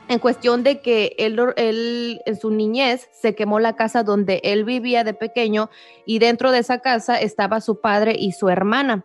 [0.08, 4.64] en cuestión de que él, él en su niñez se quemó la casa donde él
[4.64, 5.68] vivía de pequeño
[6.06, 9.04] y dentro de esa casa estaba su padre y su hermana.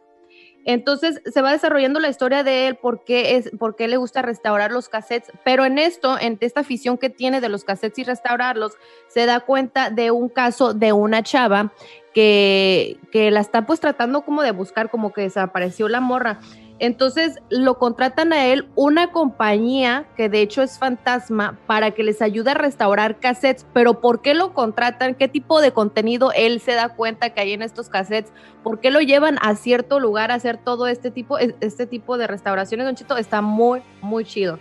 [0.65, 4.21] Entonces se va desarrollando la historia de él, por qué, es, por qué le gusta
[4.21, 8.03] restaurar los cassettes, pero en esto, en esta afición que tiene de los cassettes y
[8.03, 8.73] restaurarlos,
[9.07, 11.73] se da cuenta de un caso de una chava
[12.13, 16.39] que, que la está pues tratando como de buscar, como que desapareció la morra.
[16.79, 22.21] Entonces lo contratan a él una compañía que de hecho es fantasma para que les
[22.21, 25.15] ayude a restaurar cassettes, pero ¿por qué lo contratan?
[25.15, 28.33] ¿Qué tipo de contenido él se da cuenta que hay en estos cassettes?
[28.63, 32.27] ¿Por qué lo llevan a cierto lugar a hacer todo este tipo, este tipo de
[32.27, 32.85] restauraciones?
[32.85, 34.59] Don Chito, está muy, muy chido.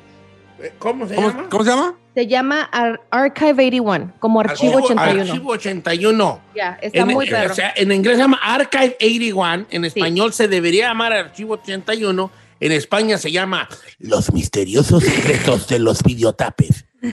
[0.60, 1.48] Eh, ¿Cómo se ¿Cómo, llama?
[1.48, 1.94] cómo se llama?
[2.14, 5.20] Se llama Ar- Archive 81, como Archivo 81.
[5.22, 6.40] Archivo 81.
[6.54, 7.52] Ya, está En, muy eh, perro.
[7.52, 12.30] o sea, en inglés se llama Archive 81, en español se debería llamar Archivo 81,
[12.60, 16.84] en España se llama Los misteriosos secretos de los videotapes.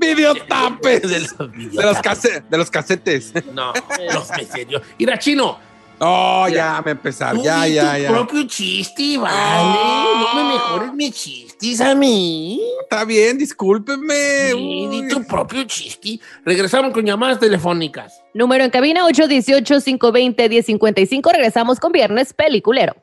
[0.00, 1.02] Videotapes.
[1.02, 2.42] De los De los, videotapes.
[2.50, 3.32] de los casetes.
[3.52, 3.72] No,
[4.12, 4.82] los misterios.
[4.98, 5.58] Mira, chino.
[6.04, 7.34] Oh, ya me empezar.
[7.36, 8.08] Tú Ya, di ya, tu ya.
[8.10, 9.78] propio chiste, vale.
[10.18, 12.60] No me mejores mis chistes a mí.
[12.82, 14.50] Está bien, discúlpeme.
[14.52, 16.18] Sí, di tu propio chiste.
[16.44, 18.20] Regresamos con llamadas telefónicas.
[18.34, 21.30] Número en cabina 818-520-1055.
[21.32, 22.96] Regresamos con Viernes Peliculero.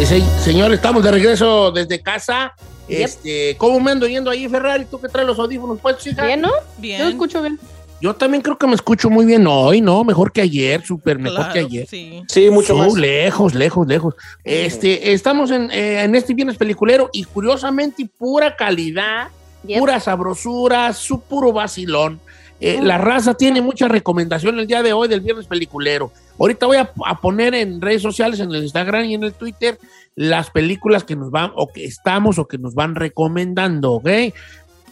[0.00, 2.54] Sí, sí, señor, estamos de regreso desde casa.
[2.88, 4.86] Este, ¿Cómo me ando yendo ahí, Ferrari?
[4.86, 6.24] ¿Tú que traes los audífonos puestos, hija?
[6.24, 6.50] Bien, ¿no?
[6.78, 7.00] Bien.
[7.02, 7.58] Yo escucho bien.
[8.00, 10.02] Yo también creo que me escucho muy bien hoy, ¿no?
[10.02, 11.86] Mejor que ayer, súper mejor Claro, que ayer.
[11.86, 12.22] sí.
[12.28, 12.94] Sí, mucho Uh, más.
[12.94, 14.14] Lejos, lejos, lejos.
[14.42, 19.28] Este, estamos en, eh, en este viernes peliculero y curiosamente pura calidad,
[19.64, 19.78] Yep.
[19.78, 22.18] pura sabrosura, su puro vacilón.
[22.60, 26.12] Eh, La raza tiene mucha recomendación el día de hoy del viernes peliculero.
[26.38, 29.78] Ahorita voy a, a poner en redes sociales, en el Instagram y en el Twitter,
[30.14, 34.08] las películas que nos van, o que estamos, o que nos van recomendando, ¿ok?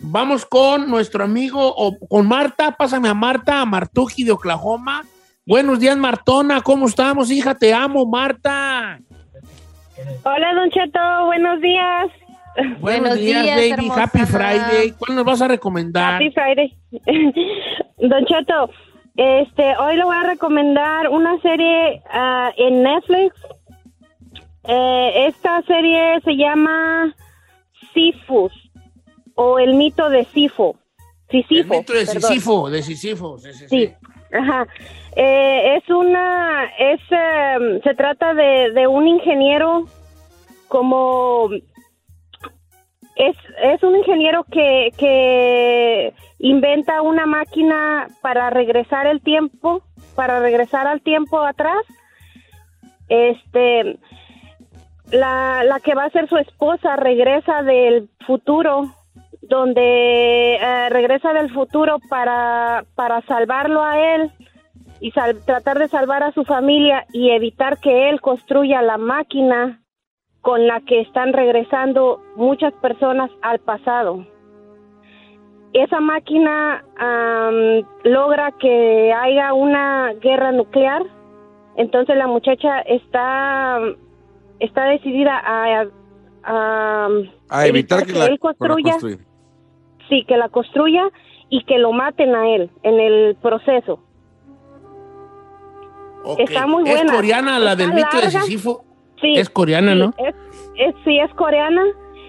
[0.00, 5.04] Vamos con nuestro amigo, o con Marta, pásame a Marta, a Martuji de Oklahoma.
[5.44, 7.54] Buenos días, Martona, ¿cómo estamos, hija?
[7.54, 9.00] Te amo, Marta.
[10.22, 12.06] Hola, Don Cheto, buenos días.
[12.80, 13.88] Buenos, días, baby.
[13.88, 14.92] Happy Friday.
[14.98, 16.14] ¿Cuál nos vas a recomendar?
[16.14, 16.76] Happy Friday.
[17.98, 18.70] Don Cheto,
[19.16, 23.34] este, hoy le voy a recomendar una serie ah, en Netflix.
[24.64, 27.14] Eh, esta serie se llama
[27.94, 28.52] Sifus
[29.34, 30.76] o el mito de Sifo.
[31.30, 31.74] Sisifo.
[31.74, 32.06] El mito de.
[32.06, 33.38] Sísifo, de Sísifo.
[33.38, 33.94] Sí, sí, sí.
[34.32, 34.66] Ajá.
[35.16, 39.86] Eh, es una, es, em, se trata de, de un ingeniero
[40.68, 41.48] como,
[43.18, 49.82] es, es un ingeniero que, que inventa una máquina para regresar el tiempo,
[50.14, 51.84] para regresar al tiempo atrás.
[53.08, 53.98] Este,
[55.10, 58.94] la, la que va a ser su esposa regresa del futuro
[59.42, 64.30] donde eh, regresa del futuro para, para salvarlo a él
[65.00, 69.80] y sal- tratar de salvar a su familia y evitar que él construya la máquina
[70.42, 74.24] con la que están regresando muchas personas al pasado.
[75.72, 76.82] Esa máquina
[78.04, 81.02] logra que haya una guerra nuclear,
[81.76, 83.78] entonces la muchacha está,
[84.60, 85.86] está decidida a,
[86.44, 87.08] a-
[87.50, 89.18] A evitar que la, él que la construya construya.
[90.08, 91.04] sí, que la construya
[91.50, 94.00] y que lo maten a él en el proceso.
[96.38, 97.12] Está muy ¿Es buena.
[97.14, 98.40] coreana la Está del mito de larga.
[99.20, 99.34] Sí.
[99.36, 100.14] Es coreana, sí, ¿no?
[100.18, 100.34] Es,
[100.76, 101.82] es- sí, es coreana.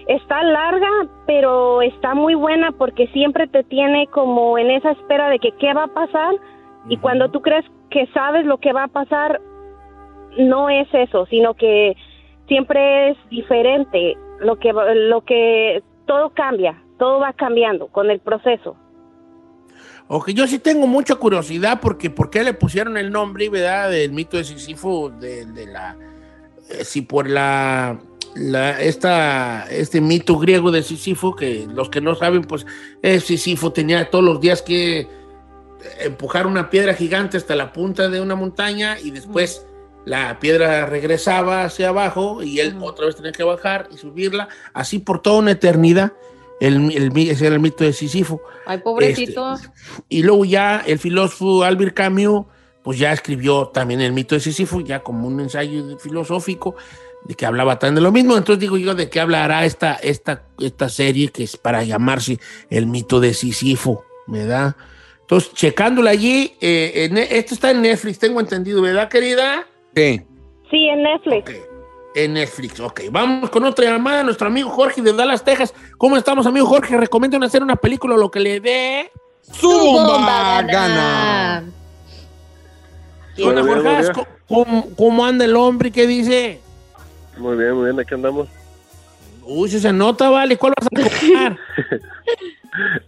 [0.06, 0.88] Está larga,
[1.26, 5.72] pero está muy buena porque siempre te tiene como en esa espera de que qué
[5.72, 6.34] va a pasar.
[6.88, 9.40] Y cuando tú crees que sabes lo que va a pasar,
[10.38, 11.96] no es eso, sino que
[12.48, 14.16] siempre es diferente.
[14.40, 18.74] Lo que, lo que todo cambia, todo va cambiando con el proceso.
[20.08, 23.90] Ok, yo sí tengo mucha curiosidad porque por qué le pusieron el nombre, ¿verdad?
[23.90, 25.96] Del mito de Sísifo, de, de la...
[26.70, 27.98] eh, si por la...
[28.34, 32.64] la- esta, este mito griego de Sísifo, que los que no saben, pues
[33.02, 35.08] eh, Sísifo tenía todos los días que
[36.00, 39.66] empujar una piedra gigante hasta la punta de una montaña y después
[40.04, 44.98] la piedra regresaba hacia abajo y él otra vez tenía que bajar y subirla, así
[44.98, 46.12] por toda una eternidad.
[46.60, 48.42] El, el, ese era el mito de Sísifo.
[48.66, 49.54] Ay, pobrecito.
[50.10, 52.44] Y luego ya el filósofo Albert Camus,
[52.82, 56.76] pues ya escribió también el mito de Sísifo, ya como un ensayo filosófico,
[57.24, 58.36] de que hablaba tan de lo mismo.
[58.36, 62.38] Entonces digo yo, ¿de qué hablará esta, esta, esta serie que es para llamarse
[62.70, 64.04] el mito de Sísifo?
[64.26, 64.76] ¿Verdad?
[65.22, 69.66] Entonces, checándola allí, eh, en- esto está en Netflix, tengo entendido, ¿verdad, querida?
[69.94, 70.22] Sí.
[70.70, 71.52] Sí, en Netflix.
[72.14, 73.02] En Netflix, ok.
[73.12, 75.72] Vamos con otra llamada, nuestro amigo Jorge de Dallas, Texas.
[75.98, 76.96] ¿Cómo estamos, amigo Jorge?
[76.96, 79.12] Recomiendan hacer una película, lo que le dé
[79.52, 81.64] su bomba gana.
[83.40, 83.96] ¿Qué onda, Muy bien, Jorge?
[83.96, 84.26] muy bien.
[84.48, 85.90] ¿Cómo, cómo- anda el hombre?
[85.90, 86.60] ¿Qué dice?
[87.38, 88.48] Muy bien, muy bien, aquí andamos.
[89.44, 90.56] Uy, si se nota, vale.
[90.56, 91.58] ¿Cuál vas a recomendar?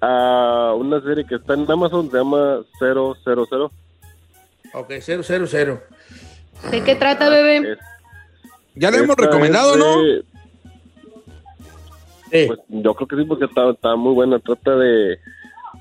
[0.01, 3.14] Ah, una serie que está en Amazon se llama 000.
[4.75, 5.81] ok, 000.
[6.71, 7.79] ¿De qué trata, bebé?
[8.75, 10.03] Ya le hemos recomendado, ¿no?
[10.03, 10.25] de-
[12.49, 14.40] Pues, yo creo que sí, porque está, está muy buena.
[14.40, 15.18] Trata de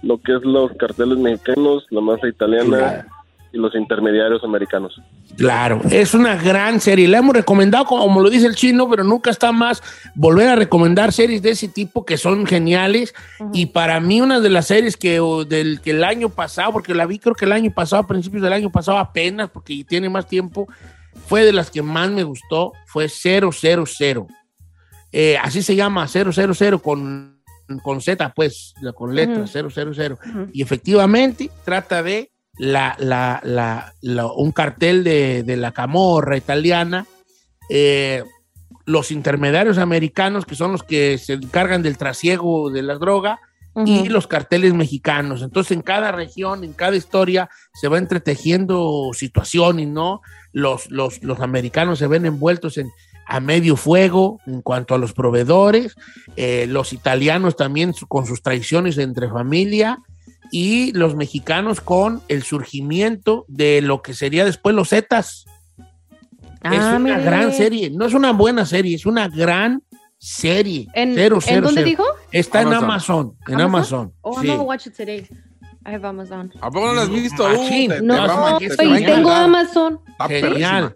[0.03, 3.07] lo que es los carteles mexicanos, la masa italiana
[3.53, 4.99] y los intermediarios americanos.
[5.37, 7.07] Claro, es una gran serie.
[7.07, 9.81] La hemos recomendado, como lo dice el chino, pero nunca está más
[10.15, 13.13] volver a recomendar series de ese tipo que son geniales.
[13.53, 16.93] Y para mí, una de las series que, o del, que el año pasado, porque
[16.93, 20.09] la vi creo que el año pasado, a principios del año pasado apenas, porque tiene
[20.09, 20.67] más tiempo,
[21.27, 23.51] fue de las que más me gustó, fue 000.
[25.13, 27.41] Eh, así se llama, 000 con,
[27.83, 30.17] con Z, pues, con letras, 000.
[30.53, 37.05] Y efectivamente trata de la, la- la- la- un cartel de, de la camorra italiana,
[37.69, 38.23] eh,
[38.85, 43.39] los intermediarios americanos, que son los que se encargan del trasiego de la droga,
[43.85, 45.41] y los carteles mexicanos.
[45.41, 50.19] Entonces, en cada región, en cada historia, se va entretejiendo situaciones, ¿no?
[50.51, 52.89] Los, los, los americanos se ven envueltos en,
[53.25, 55.95] a medio fuego en cuanto a los proveedores,
[56.35, 59.99] eh, los italianos también con sus traiciones entre familia
[60.51, 65.45] y los mexicanos con el surgimiento de lo que sería después los Zetas.
[66.63, 67.23] es Ah, una mire.
[67.23, 69.81] gran serie, no es una buena serie, es una gran
[70.19, 70.87] serie.
[70.93, 71.89] ¿En- Cero, en cero, dónde cero.
[71.89, 72.03] dijo?
[72.31, 72.83] Está en Amazon.
[72.83, 74.13] Amazon, en Amazon.
[74.21, 74.47] Oh, sí.
[74.47, 75.27] I'm gonna watch it today.
[75.83, 76.51] I have Amazon.
[76.61, 77.43] ¿A poco no lo has visto?
[77.47, 77.89] Machín.
[77.91, 79.31] Uh, te- te No, te- te a y tengo.
[79.31, 79.99] Amazon.
[80.07, 80.95] Está Genial.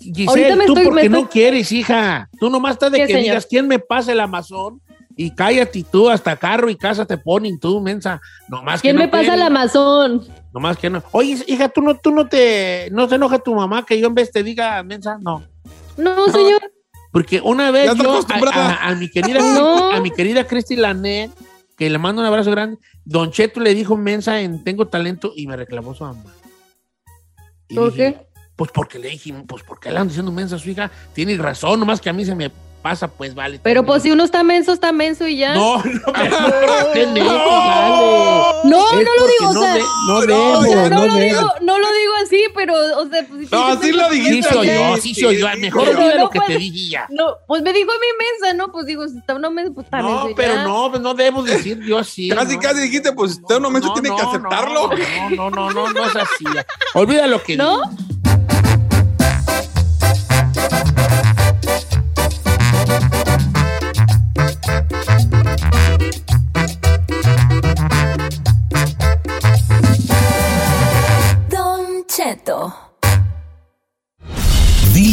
[0.00, 2.30] Giselle, Ahorita me tú estoy- porque me no estoy- quieres, hija.
[2.40, 3.22] Tú nomás estás de ¿Qué, que señor?
[3.24, 4.80] digas quién me pasa el Amazon
[5.26, 8.20] y cállate y tú hasta carro y casa te ponen tú, mensa.
[8.48, 9.40] Nomás que ¿Quién no me pasa quieres.
[9.40, 10.26] el Amazon?
[10.52, 11.02] Nomás que no.
[11.12, 14.14] Oye, hija, tú no, tú no te, no se enoja tu mamá que yo en
[14.14, 15.42] vez te diga mensa, no.
[15.96, 16.60] No, señor.
[17.12, 18.74] Porque una vez yo a, acostumbrada.
[18.74, 19.90] a- a mi querida No.
[19.92, 21.30] a mi querida Cristi Lanet,
[21.76, 25.46] que le mando un abrazo grande, Don Cheto le dijo mensa en Tengo Talento y
[25.46, 26.22] me reclamó su mamá.
[27.68, 28.26] Y ¿Por dije, qué?
[28.56, 31.80] Pues porque le dije, pues porque le ando diciendo mensa a su hija, tiene razón,
[31.80, 32.50] nomás que a mí se me
[32.82, 33.60] pasa, pues vale.
[33.62, 35.54] Pero pues si uno está menso, está menso y ya.
[35.54, 35.92] No, no,
[37.14, 38.52] no.
[38.64, 41.14] No, Es no lo digo, o no sea, no o debo, sea, no, no lo
[41.14, 44.48] digo, no lo digo así, pero, o sea, pues, No, sí lo dijiste.
[44.48, 45.46] Sí soy yo, Sí, soy yo.
[45.58, 47.06] Mejor olvida no lo que te dije ya.
[47.10, 48.72] No, pues me dijo a mi mensa, ¿no?
[48.72, 51.42] Pues digo, si está uno menso, pues está menso No, pero no, pues no debo
[51.42, 52.28] decir yo así.
[52.28, 52.60] Casi, no.
[52.60, 54.90] casi dijiste, pues usted no, menso tiene que no, aceptarlo.
[55.30, 56.44] No, no, no, no, no es así.
[56.94, 57.82] Olvida lo que ¿No?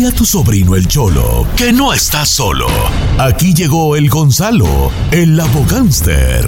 [0.10, 2.68] A tu sobrino el Cholo que no está solo.
[3.20, 6.45] Aquí llegó el Gonzalo, el abogánster.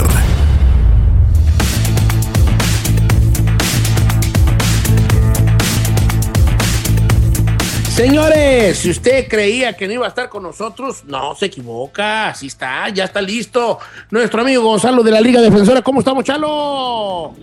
[7.89, 12.30] Señores, si usted creía que no iba a estar con nosotros, no se equivoca.
[12.30, 13.78] Así está, ya está listo.
[14.09, 15.84] Nuestro amigo Gonzalo de la Liga Defensora.
[15.84, 17.34] ¿Cómo estamos, Chalo?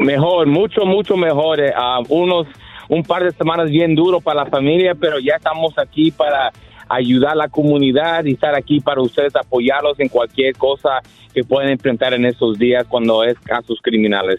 [0.00, 1.60] Mejor, mucho, mucho mejor.
[1.60, 2.48] eh, a unos,
[2.88, 6.52] un par de semanas bien duro para la familia, pero ya estamos aquí para
[6.88, 11.00] ayudar a la comunidad y estar aquí para ustedes, apoyarlos en cualquier cosa
[11.34, 14.38] que pueden enfrentar en estos días cuando es casos criminales.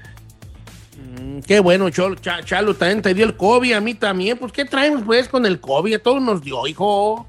[1.20, 4.38] Mm, Qué bueno, Cholo, Cha- Chalo, también te dio el COVID, a mí también.
[4.38, 5.96] Pues, ¿qué traemos, pues, con el COVID?
[5.96, 7.28] A todos nos dio, hijo.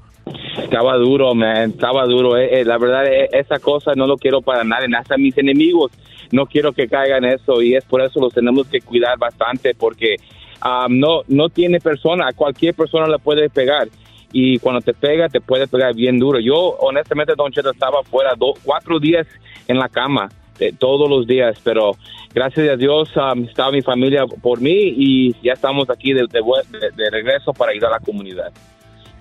[0.57, 2.37] Estaba duro, man, estaba duro.
[2.37, 5.91] Eh, eh, la verdad, eh, esa cosa no lo quiero para nadie, hasta mis enemigos
[6.31, 10.17] no quiero que caigan eso y es por eso los tenemos que cuidar bastante porque
[10.61, 13.87] ah, no, no tiene persona, a cualquier persona le puede pegar
[14.31, 16.39] y cuando te pega te puede pegar bien duro.
[16.39, 19.25] Yo honestamente, Don Cheto, estaba fuera do- cuatro días
[19.67, 20.29] en la cama.
[20.61, 21.93] eh, todos los días, pero
[22.33, 26.91] gracias a Dios ah, estaba mi familia por mí y ya estamos aquí de, de-
[27.01, 28.51] de regreso para ayudar a la comunidad.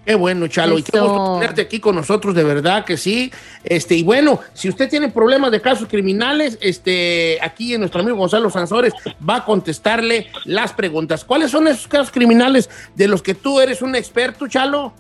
[0.09, 0.79] Qué bueno, Chalo.
[0.79, 3.31] Y qué gusto tenerte aquí con nosotros, de verdad que sí.
[3.63, 8.17] Este, y bueno, si usted tiene problemas de casos criminales, este, aquí en nuestro amigo
[8.17, 8.95] Gonzalo Sansores
[9.29, 11.27] va a contestarle las preguntas.
[11.27, 14.95] ¿Cuáles son esos casos criminales de los que tú eres un experto, Chalo?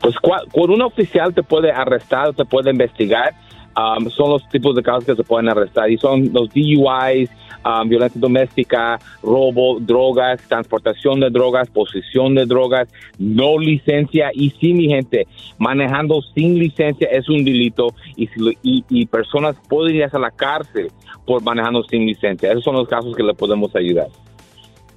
[0.00, 3.34] Pues cua- con un oficial te puede arrestar, te puede investigar.
[3.76, 7.28] Um, son los tipos de casos que se pueden arrestar y son los DUIs,
[7.64, 12.88] um, violencia doméstica, robo, drogas, transportación de drogas, posesión de drogas,
[13.18, 15.26] no licencia y sí, mi gente,
[15.58, 20.18] manejando sin licencia es un delito y, si lo- y, y personas pueden ir a
[20.18, 20.90] la cárcel
[21.26, 22.50] por manejando sin licencia.
[22.50, 24.08] Esos son los casos que le podemos ayudar.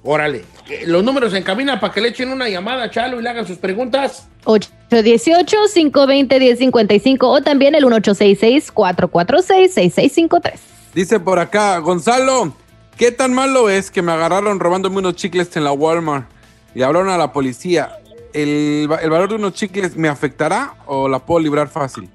[0.04, 0.42] Órale.
[0.70, 3.28] Eh, Los números en cabina para que le echen una llamada a Chalo y le
[3.30, 4.30] hagan sus preguntas.
[4.44, 10.77] 818-520-1055 o también el 1866-446-6653.
[10.94, 12.52] Dice por acá, Gonzalo,
[12.96, 16.28] ¿qué tan malo es que me agarraron robándome unos chicles en la Walmart
[16.74, 17.90] y hablaron a la policía?
[18.32, 22.08] ¿El, va- el valor de unos chicles me afectará o la puedo librar fácil?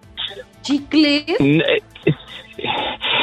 [0.61, 1.25] ¿Chicles?
[1.39, 1.81] Eh,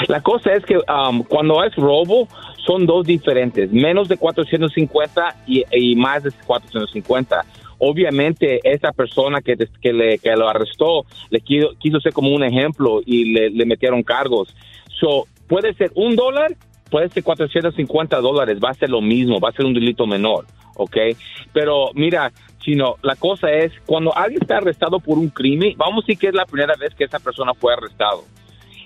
[0.09, 2.27] La cosa es que um, cuando es robo
[2.67, 7.45] son dos diferentes, menos de 450 y, y más de 450.
[7.79, 12.35] Obviamente esa persona que, des- que, le, que lo arrestó le quiso, quiso ser como
[12.35, 14.55] un ejemplo y le, le metieron cargos.
[15.01, 16.55] So, puede ser un dólar,
[16.91, 20.47] puede ser 450 dólares, va a ser lo mismo, va a ser un delito menor,
[20.77, 20.97] ¿ok?
[21.53, 26.07] Pero mira, Chino, la cosa es, cuando alguien está arrestado por un crimen, vamos a
[26.07, 28.25] decir que es la primera vez que esa persona fue arrestado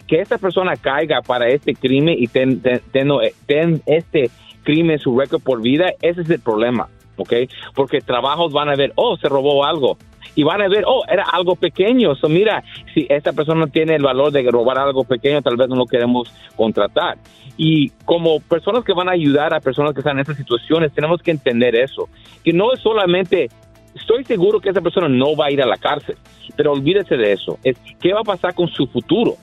[0.06, 3.08] que esta persona caiga para este crimen y ten, ten- ten-
[3.46, 4.30] ten este
[4.62, 7.32] crimen en su récord por vida, ese es el problema, ¿ok?
[7.74, 9.96] Porque trabajos van a ver, oh, se robó algo.
[10.34, 12.14] Y van a ver, oh, era algo pequeño.
[12.14, 12.62] So, mira,
[12.92, 16.32] si esta persona tiene el valor de robar algo pequeño, tal vez no lo queremos
[16.56, 17.18] contratar.
[17.56, 21.22] Y como personas que van a ayudar a personas que están en estas situaciones, tenemos
[21.22, 22.08] que entender eso.
[22.42, 23.48] Que no es solamente
[23.94, 26.16] estoy seguro que esa persona no va a ir a la cárcel,
[26.56, 27.58] pero olvídese de eso.
[27.62, 29.34] Es qué va a pasar con su futuro.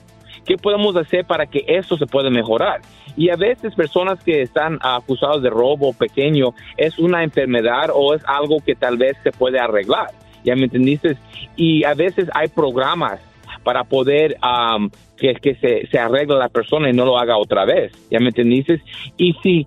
[0.44, 2.80] ¿Qué podemos hacer para que eso se pueda mejorar?
[3.16, 8.22] Y a veces personas que están acusadas de robo pequeño es una enfermedad o es
[8.26, 10.08] algo que tal vez se puede arreglar.
[10.44, 11.16] ¿Ya me entendiste?
[11.56, 13.20] Y a veces hay programas
[13.62, 17.64] para poder am, que, que se, se arregle la persona y no lo haga otra
[17.64, 17.92] vez.
[18.10, 18.82] ¿Ya me entendiste?
[19.16, 19.66] Y si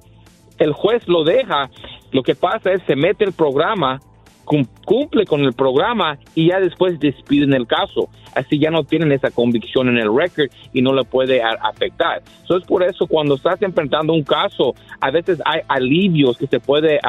[0.57, 1.69] el juez lo deja,
[2.11, 3.99] lo que pasa es se mete el programa,
[4.43, 8.09] cum- cumple con el programa y ya después despiden el caso.
[8.35, 12.21] Así ya no tienen esa convicción en el record y no le puede afectar.
[12.43, 16.59] So, es por eso cuando estás enfrentando un caso, a veces hay alivios que se
[16.59, 16.99] puede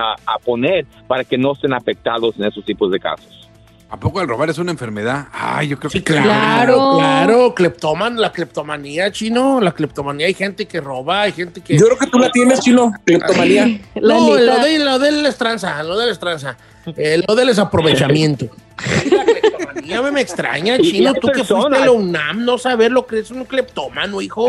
[0.45, 3.49] poner para que no estén afectados en esos tipos de casos.
[3.89, 5.29] ¿A poco el robar es una enfermedad?
[5.33, 10.81] Ay, yo creo que Claro, claro, cleptoman, la cleptomanía, chino, la cleptomanía, hay gente que
[10.81, 11.79] roba, hay gente que...
[11.79, 13.81] Yo creo que tú la tienes, chino, cleptomanía.
[13.95, 16.57] No, La lo de, lo de él es tranza, lo de él es tranza.
[16.97, 18.49] Eh, lo de él es aprovechamiento.
[19.85, 23.21] Ya me, me extraña, chino, tú que fuiste a la UNAM, no saber lo que
[23.21, 24.49] es un cleptómano, hijo.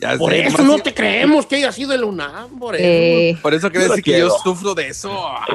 [0.00, 2.84] Ya por sé, eso no te creemos que haya sido el UNAM, por eso.
[2.86, 5.12] Eh, Por eso quiere decir que yo sufro de eso.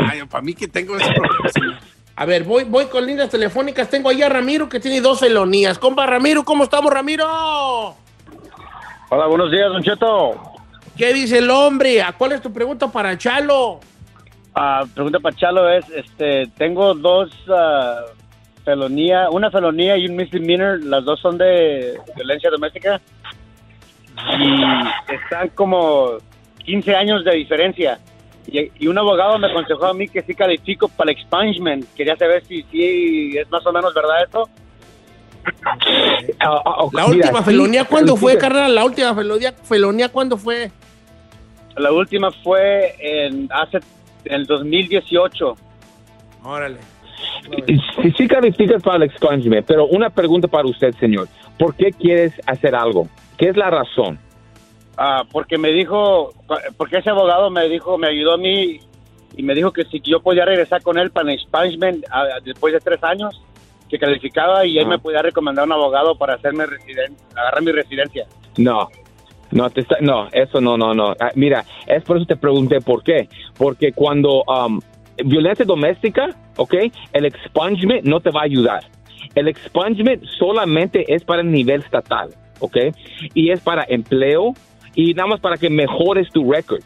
[0.10, 1.80] Ay, para mí que tengo ese problema.
[2.16, 3.90] A ver, voy, voy con líneas telefónicas.
[3.90, 5.80] Tengo ahí a Ramiro que tiene dos felonías.
[5.80, 7.96] Compa Ramiro, ¿cómo estamos, Ramiro?
[9.10, 10.40] Hola, buenos días, Don Cheto.
[10.96, 12.04] ¿Qué dice el hombre?
[12.04, 13.80] ¿A cuál es tu pregunta para Chalo?
[14.54, 18.02] Ah, pregunta para Chalo es, este, tengo dos ah,
[18.64, 23.02] felonía, una felonía y un misdemeanor, las dos son de violencia doméstica
[24.38, 26.18] y están como
[26.64, 28.00] 15 años de diferencia.
[28.48, 31.86] Y, y un abogado me aconsejó a mí que sí califico para el expungement.
[31.96, 34.50] Quería saber si, si es más o menos verdad eso.
[36.94, 38.74] La última felonía, ¿cuándo fue, carnal?
[38.74, 40.72] La última felonía, felonía ¿cuándo fue?
[41.78, 43.80] La última fue en hace
[44.26, 45.56] en el 2018.
[46.44, 46.78] Órale.
[48.02, 51.28] Si sí calificas para el expungement, pero una pregunta para usted, señor.
[51.58, 53.08] ¿Por qué quieres hacer algo?
[53.38, 54.20] ¿Qué es la razón?
[54.98, 56.32] Ah, porque me dijo,
[56.78, 58.80] porque ese abogado me dijo, me ayudó a mí
[59.36, 62.74] y me dijo que si yo podía regresar con él para el expungement ah, después
[62.74, 63.42] de tres años,
[63.90, 64.90] que calificaba y él Ah.
[64.90, 68.26] me podía recomendar un abogado para hacerme residen- agarrar mi residencia.
[68.58, 68.88] No,
[69.52, 71.16] no, te está- no, eso no, no, no.
[71.20, 73.28] Ah, mira, es por eso te pregunté por qué.
[73.58, 74.80] Porque cuando um,
[75.26, 76.74] violencia doméstica, ¿ok?
[77.14, 78.84] El expungement no te va a ayudar.
[79.36, 82.30] El expungement solamente es para el nivel estatal,
[82.60, 82.78] ¿ok?
[83.34, 84.54] Y es para empleo
[84.96, 86.82] y nada más para que mejores tu récord.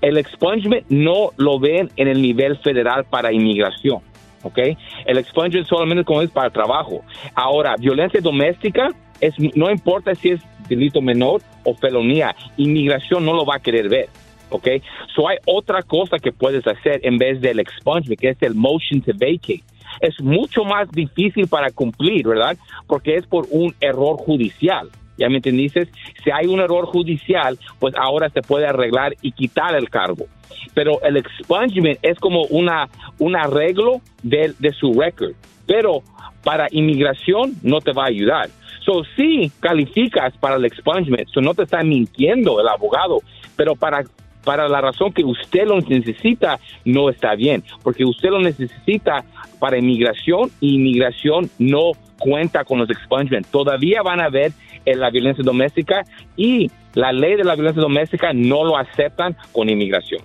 [0.00, 4.00] El expungement no lo ven en el nivel federal para inmigración.
[4.42, 4.58] ¿ok?
[5.06, 7.02] El expungement solamente como es para trabajo.
[7.34, 8.88] Ahora, violencia doméstica,
[9.20, 13.88] es, no importa si es delito menor o felonía, inmigración no lo va a querer
[13.88, 14.08] ver.
[14.50, 14.68] ¿ok?
[15.14, 19.00] So hay otra cosa que puedes hacer en vez del expungement, que es el motion
[19.00, 19.62] to vacate.
[20.00, 22.56] Es mucho más difícil para cumplir, ¿verdad?
[22.86, 24.88] Porque es por un error judicial.
[25.18, 25.88] ¿Ya me entendiste?
[26.24, 30.26] Si hay un error judicial, pues ahora se puede arreglar y quitar el cargo.
[30.74, 32.88] Pero el expungement es como una,
[33.18, 35.32] un arreglo de, de su record.
[35.66, 36.02] Pero
[36.42, 38.48] para inmigración no te va a ayudar.
[38.84, 43.20] So, sí calificas para el expungement, so no te está mintiendo el abogado,
[43.54, 44.02] pero para,
[44.44, 49.24] para la razón que usted lo necesita, no está bien, porque usted lo necesita
[49.60, 53.46] para inmigración y inmigración no cuenta con los expungement.
[53.46, 54.52] Todavía van a ver
[54.84, 56.04] en la violencia doméstica
[56.36, 60.22] y la ley de la violencia doméstica no lo aceptan con inmigración.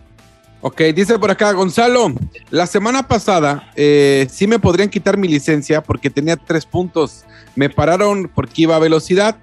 [0.61, 2.13] Ok, dice por acá Gonzalo,
[2.49, 7.25] la semana pasada eh, sí me podrían quitar mi licencia porque tenía tres puntos.
[7.55, 9.37] Me pararon porque iba a velocidad,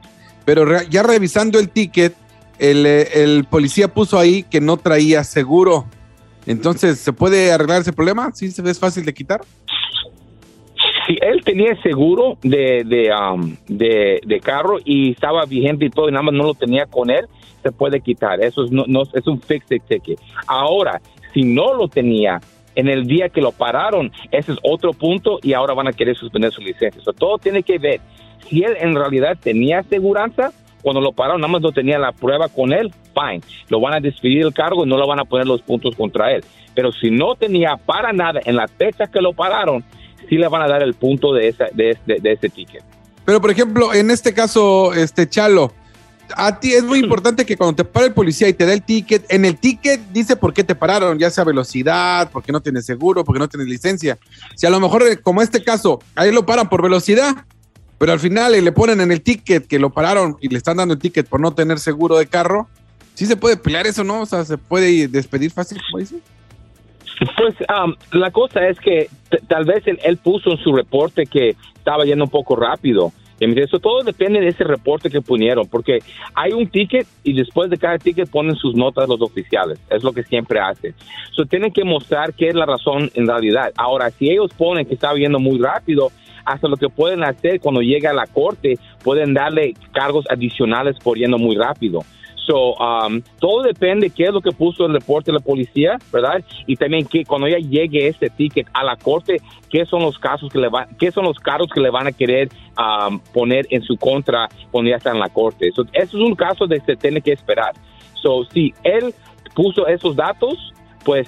[0.45, 2.15] pero ya revisando el ticket,
[2.59, 5.87] el, eh, el policía puso ahí que no traía seguro.
[6.47, 8.31] Entonces, ¿se puede arreglar ese problema?
[8.35, 9.41] ¿Sí es fácil de quitar?
[11.07, 16.13] Si él tenía seguro de, de, um, de, carro y estaba vigente y todo y
[16.13, 17.27] nada más no lo tenía con él,
[17.63, 18.43] se puede quitar.
[18.43, 20.19] Eso es, no, no- es un fixed ticket.
[20.47, 21.01] Ahora,
[21.33, 22.41] si no lo tenía
[22.75, 26.17] en el día que lo pararon, ese es otro punto y ahora van a querer
[26.17, 27.03] suspender su licencia.
[27.03, 28.01] So, todo tiene que ver.
[28.49, 30.53] Si él en realidad tenía aseguranza,
[30.83, 33.41] cuando lo pararon, nada más no tenía la prueba con él, fine.
[33.69, 36.33] Lo van a despedir el cargo y no le van a poner los puntos contra
[36.33, 36.45] él.
[36.75, 39.83] Pero si no tenía para nada en la fecha que lo pararon,
[40.29, 42.83] sí le van a dar el punto de, esa, de, de- de ese ticket.
[43.25, 45.73] Pero, por ejemplo, en este caso, este Chalo,
[46.37, 48.83] a ti es muy importante que cuando te para el policía y te da el
[48.83, 52.85] ticket, en el ticket dice por qué te pararon, ya sea velocidad, porque no tienes
[52.87, 54.19] seguro, porque no tienes licencia.
[54.57, 57.45] Si a lo mejor, eh, como este caso, ahí lo paran por velocidad,
[57.99, 60.95] pero al final le ponen en el ticket que lo pararon y le están dando
[60.95, 62.69] el ticket por no tener seguro de carro,
[63.15, 64.21] sí se puede pelear eso, ¿no?
[64.23, 66.17] O sea, se puede despedir fácil, como dice.
[67.37, 67.55] Pues
[67.85, 69.09] um, la cosa es que
[69.49, 73.13] tal vez él, él puso en su reporte que estaba yendo un poco rápido.
[73.41, 75.99] Y me dice, Eso todo depende de ese reporte que pusieron, porque
[76.35, 79.79] hay un ticket y después de cada ticket ponen sus notas los oficiales.
[79.91, 80.95] Es lo que siempre hacen.
[81.33, 83.73] So, tienen que mostrar qué es la razón en realidad.
[83.77, 86.11] Ahora, si ellos ponen que estaba yendo muy rápido,
[86.45, 91.19] hasta lo que pueden hacer cuando llega a la corte, pueden darle cargos adicionales por
[91.19, 92.01] yendo muy rápido.
[92.47, 96.45] So, um, todo depende qué es lo que puso el reporte de la policía, ¿verdad?
[96.67, 99.41] Y también que cuando ya llegue este ticket a la corte,
[99.71, 102.13] qué son los casos que le van, qué son los cargos que le van a
[102.13, 105.71] querer um, poner en su contra cuando ya está en la corte.
[105.73, 107.73] So, eso es un caso de que se tiene que esperar.
[108.23, 109.15] So, si él
[109.55, 110.75] puso esos datos,
[111.05, 111.27] pues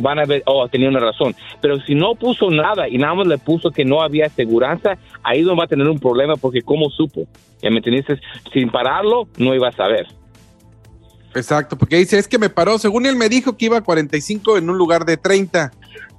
[0.00, 1.34] van a ver, oh, tenía una razón.
[1.60, 5.42] Pero si no puso nada y nada más le puso que no había aseguranza, ahí
[5.42, 7.26] no va a tener un problema porque ¿cómo supo?
[7.62, 8.20] ¿Ya me entendiste?
[8.52, 10.06] Sin pararlo, no iba a saber.
[11.38, 14.58] Exacto, porque dice, es que me paró, según él me dijo que iba a 45
[14.58, 15.72] en un lugar de 30,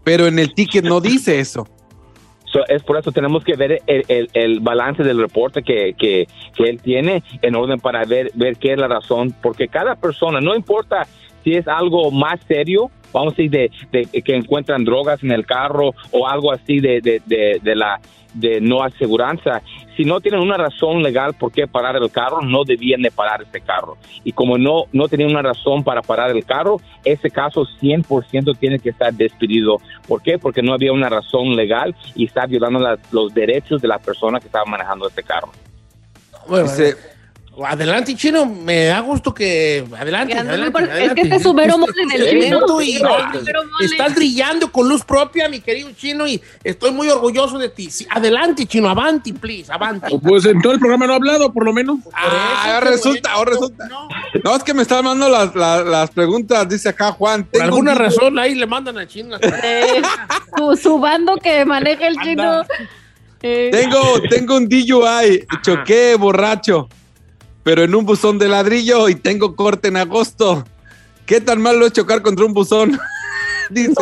[0.03, 1.67] pero en el ticket no dice eso.
[2.51, 6.25] So, es por eso tenemos que ver el, el- el balance del reporte que, que-
[6.55, 10.41] que él tiene en orden para ver, ver qué es la razón, porque cada persona,
[10.41, 11.05] no importa
[11.43, 13.71] si es algo más serio, vamos a decir, de,
[14.11, 17.99] de que encuentran drogas en el carro o algo así de, de, de, de la
[18.33, 19.63] de no aseguranza,
[19.97, 23.41] si no tienen una razón legal por qué parar el carro, no debían de parar
[23.41, 23.97] ese carro.
[24.23, 28.77] Y como no, no tenían una razón para parar el carro, ese caso 100% tiene
[28.77, 29.77] que estar despedido.
[30.07, 30.37] ¿Por qué?
[30.37, 34.39] Porque no había una razón legal y está violando las- los derechos de la persona
[34.39, 35.49] que estaba manejando ese carro.
[36.47, 36.95] Bueno, Dice-
[37.65, 39.85] adelante, chino, me da gusto que.
[39.97, 42.19] Adelante, es que este es su mero mole en el
[42.53, 42.99] Contento chino.
[42.99, 43.85] y- No.
[43.85, 47.89] Estás brillando con luz propia, mi querido chino, y estoy muy orgulloso de ti.
[47.89, 50.17] Sí, adelante, chino, avanti, please, avanti.
[50.19, 51.99] Pues en todo el programa no ha hablado, por lo menos.
[52.13, 53.87] Ah, ahora resulta, ahora resulta.
[54.43, 57.43] No, es que me están mandando las, las, las preguntas, dice acá Juan.
[57.45, 59.37] Por alguna un- razón ahí le mandan al chino.
[59.41, 60.01] Eh,
[60.57, 62.61] su, su bando que maneja el chino.
[63.41, 63.99] Eh, Tengo,
[64.29, 66.89] tengo un DUI, choqué borracho,
[67.69, 70.65] pero en un buzón de ladrillo y tengo corte en agosto.
[71.27, 72.99] ¿Qué tan malo es chocar contra un buzón?
[73.69, 73.93] Dice.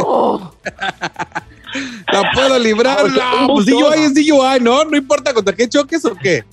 [2.14, 3.04] La puedo librar.
[3.04, 3.92] O sea, un No, pues buzón.
[3.92, 4.86] DUI es DUI, ¿no?
[4.86, 6.46] No importa contra qué choques o qué.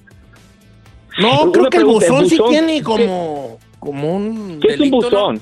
[1.21, 4.59] No, creo que el pregunta, ¿el buzón sí tiene como, como un.
[4.61, 5.41] ¿Qué es un buzón?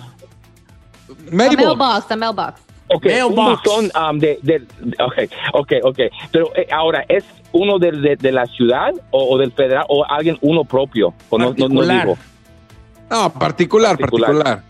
[1.09, 2.55] A mailbox,
[2.93, 3.25] a mailbox.
[3.27, 3.35] Ok, un
[3.91, 4.63] buzón um, de, de,
[5.03, 5.19] ok,
[5.55, 5.99] ok, ok.
[6.31, 10.05] Pero eh, ahora, ¿es uno de, de- de la ciudad o, o del federal o
[10.09, 11.13] alguien uno propio?
[11.31, 12.03] O no, no, no Particular.
[12.07, 12.19] digo.
[13.11, 14.63] No, particular, particular.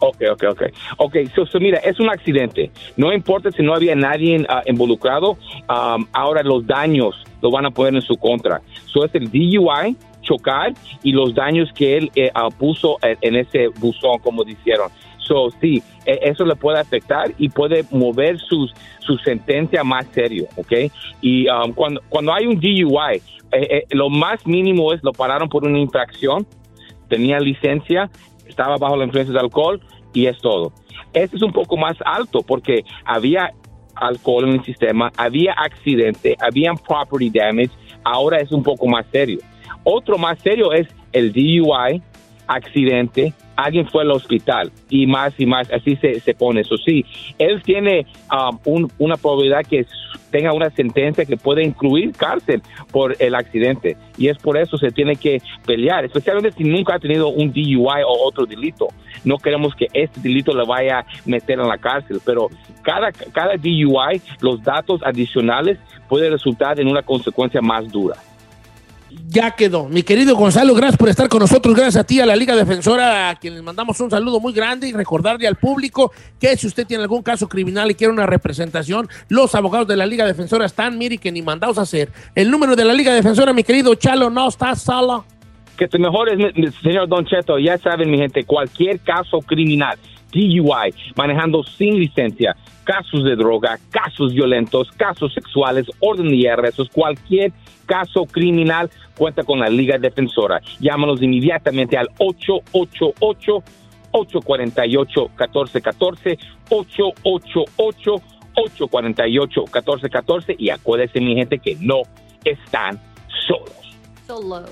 [0.00, 0.62] Ok, ok, ok.
[0.98, 2.70] Ok, so, so mira, es un accidente.
[2.96, 5.32] No importa si no había nadie ah, involucrado,
[5.68, 8.60] um, ahora los daños lo van a poner en su contra.
[8.86, 10.72] So es el DUI, chocar,
[11.02, 14.88] y los daños que él eh, ah, puso en, en ese buzón, como dijeron.
[15.28, 20.46] So, sí, eh, eso le puede afectar y puede mover sus, su sentencia más serio,
[20.56, 20.90] ¿ok?
[21.20, 23.20] Y um, cuando, cuando hay un DUI, eh,
[23.52, 26.46] eh, lo más mínimo es lo pararon por una infracción,
[27.08, 28.10] tenía licencia,
[28.46, 29.80] estaba bajo la influencia de alcohol
[30.14, 30.72] y es todo.
[31.12, 33.52] Este es un poco más alto porque había
[33.94, 37.70] alcohol en el sistema, había accidente, había property damage,
[38.02, 39.40] ahora es un poco más serio.
[39.84, 42.02] Otro más serio es el DUI,
[42.48, 46.60] accidente, alguien fue al hospital y más y más, así se, se pone.
[46.62, 47.04] Eso sí,
[47.38, 49.84] él tiene um, un- una probabilidad que
[50.30, 52.60] tenga una sentencia que puede incluir cárcel
[52.92, 56.98] por el accidente y es por eso se tiene que pelear, especialmente si nunca ha
[56.98, 58.88] tenido un DUI o otro delito.
[59.24, 62.48] No queremos que este delito le vaya a meter en la cárcel, pero
[62.82, 65.78] cada, cada DUI, los datos adicionales
[66.08, 68.16] puede resultar en una consecuencia más dura.
[69.28, 69.88] Ya quedó.
[69.88, 71.74] Mi querido Gonzalo, gracias por estar con nosotros.
[71.74, 74.88] Gracias a ti, a la Liga Defensora, a quien les mandamos un saludo muy grande
[74.88, 79.08] y recordarle al público que si usted tiene algún caso criminal y quiere una representación,
[79.28, 82.10] los abogados de la Liga Defensora están, mire, que ni mandados a hacer.
[82.34, 85.24] El número de la Liga Defensora, mi querido Chalo, no está solo.
[85.76, 86.38] que te mejores,
[86.82, 87.58] señor Don Cheto.
[87.58, 89.96] Ya saben, mi gente, cualquier caso criminal,
[90.32, 92.56] DUI, manejando sin licencia,
[92.88, 97.52] casos de droga, casos violentos, casos sexuales, orden de arrestos, cualquier
[97.84, 100.62] caso criminal, cuenta con la Liga Defensora.
[100.80, 103.62] Llámanos inmediatamente al 888
[104.10, 106.38] 848 1414
[106.70, 108.14] 888
[108.54, 112.00] 848 1414 y acuérdense, mi gente, que no
[112.42, 112.98] están
[113.46, 113.98] solos.
[114.26, 114.70] Solos.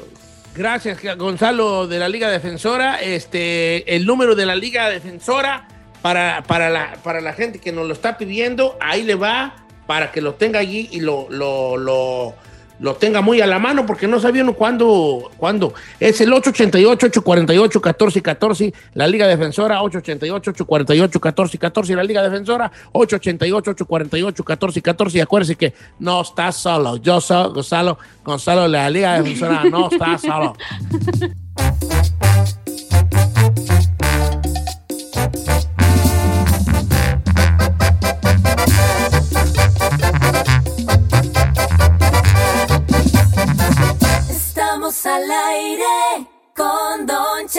[0.57, 2.97] Gracias, Gonzalo, de la Liga Defensora.
[2.97, 5.69] Este, el número de la Liga Defensora
[6.07, 9.57] para, para, la, para la gente que nos lo está pidiendo, ahí le va
[9.89, 12.33] para que lo tenga allí y lo, lo, lo,
[12.79, 15.75] lo tenga muy a la mano, porque no sabía uno cuándo, cuándo.
[15.99, 25.17] Es el 888-848-1414, la Liga Defensora, 888-848-1414, la Liga Defensora, 888-848-1414.
[25.17, 26.99] Y acuérdense que no está solo.
[26.99, 30.55] Yo soy Gonzalo, Gonzalo de la Liga Defensora, no está solo.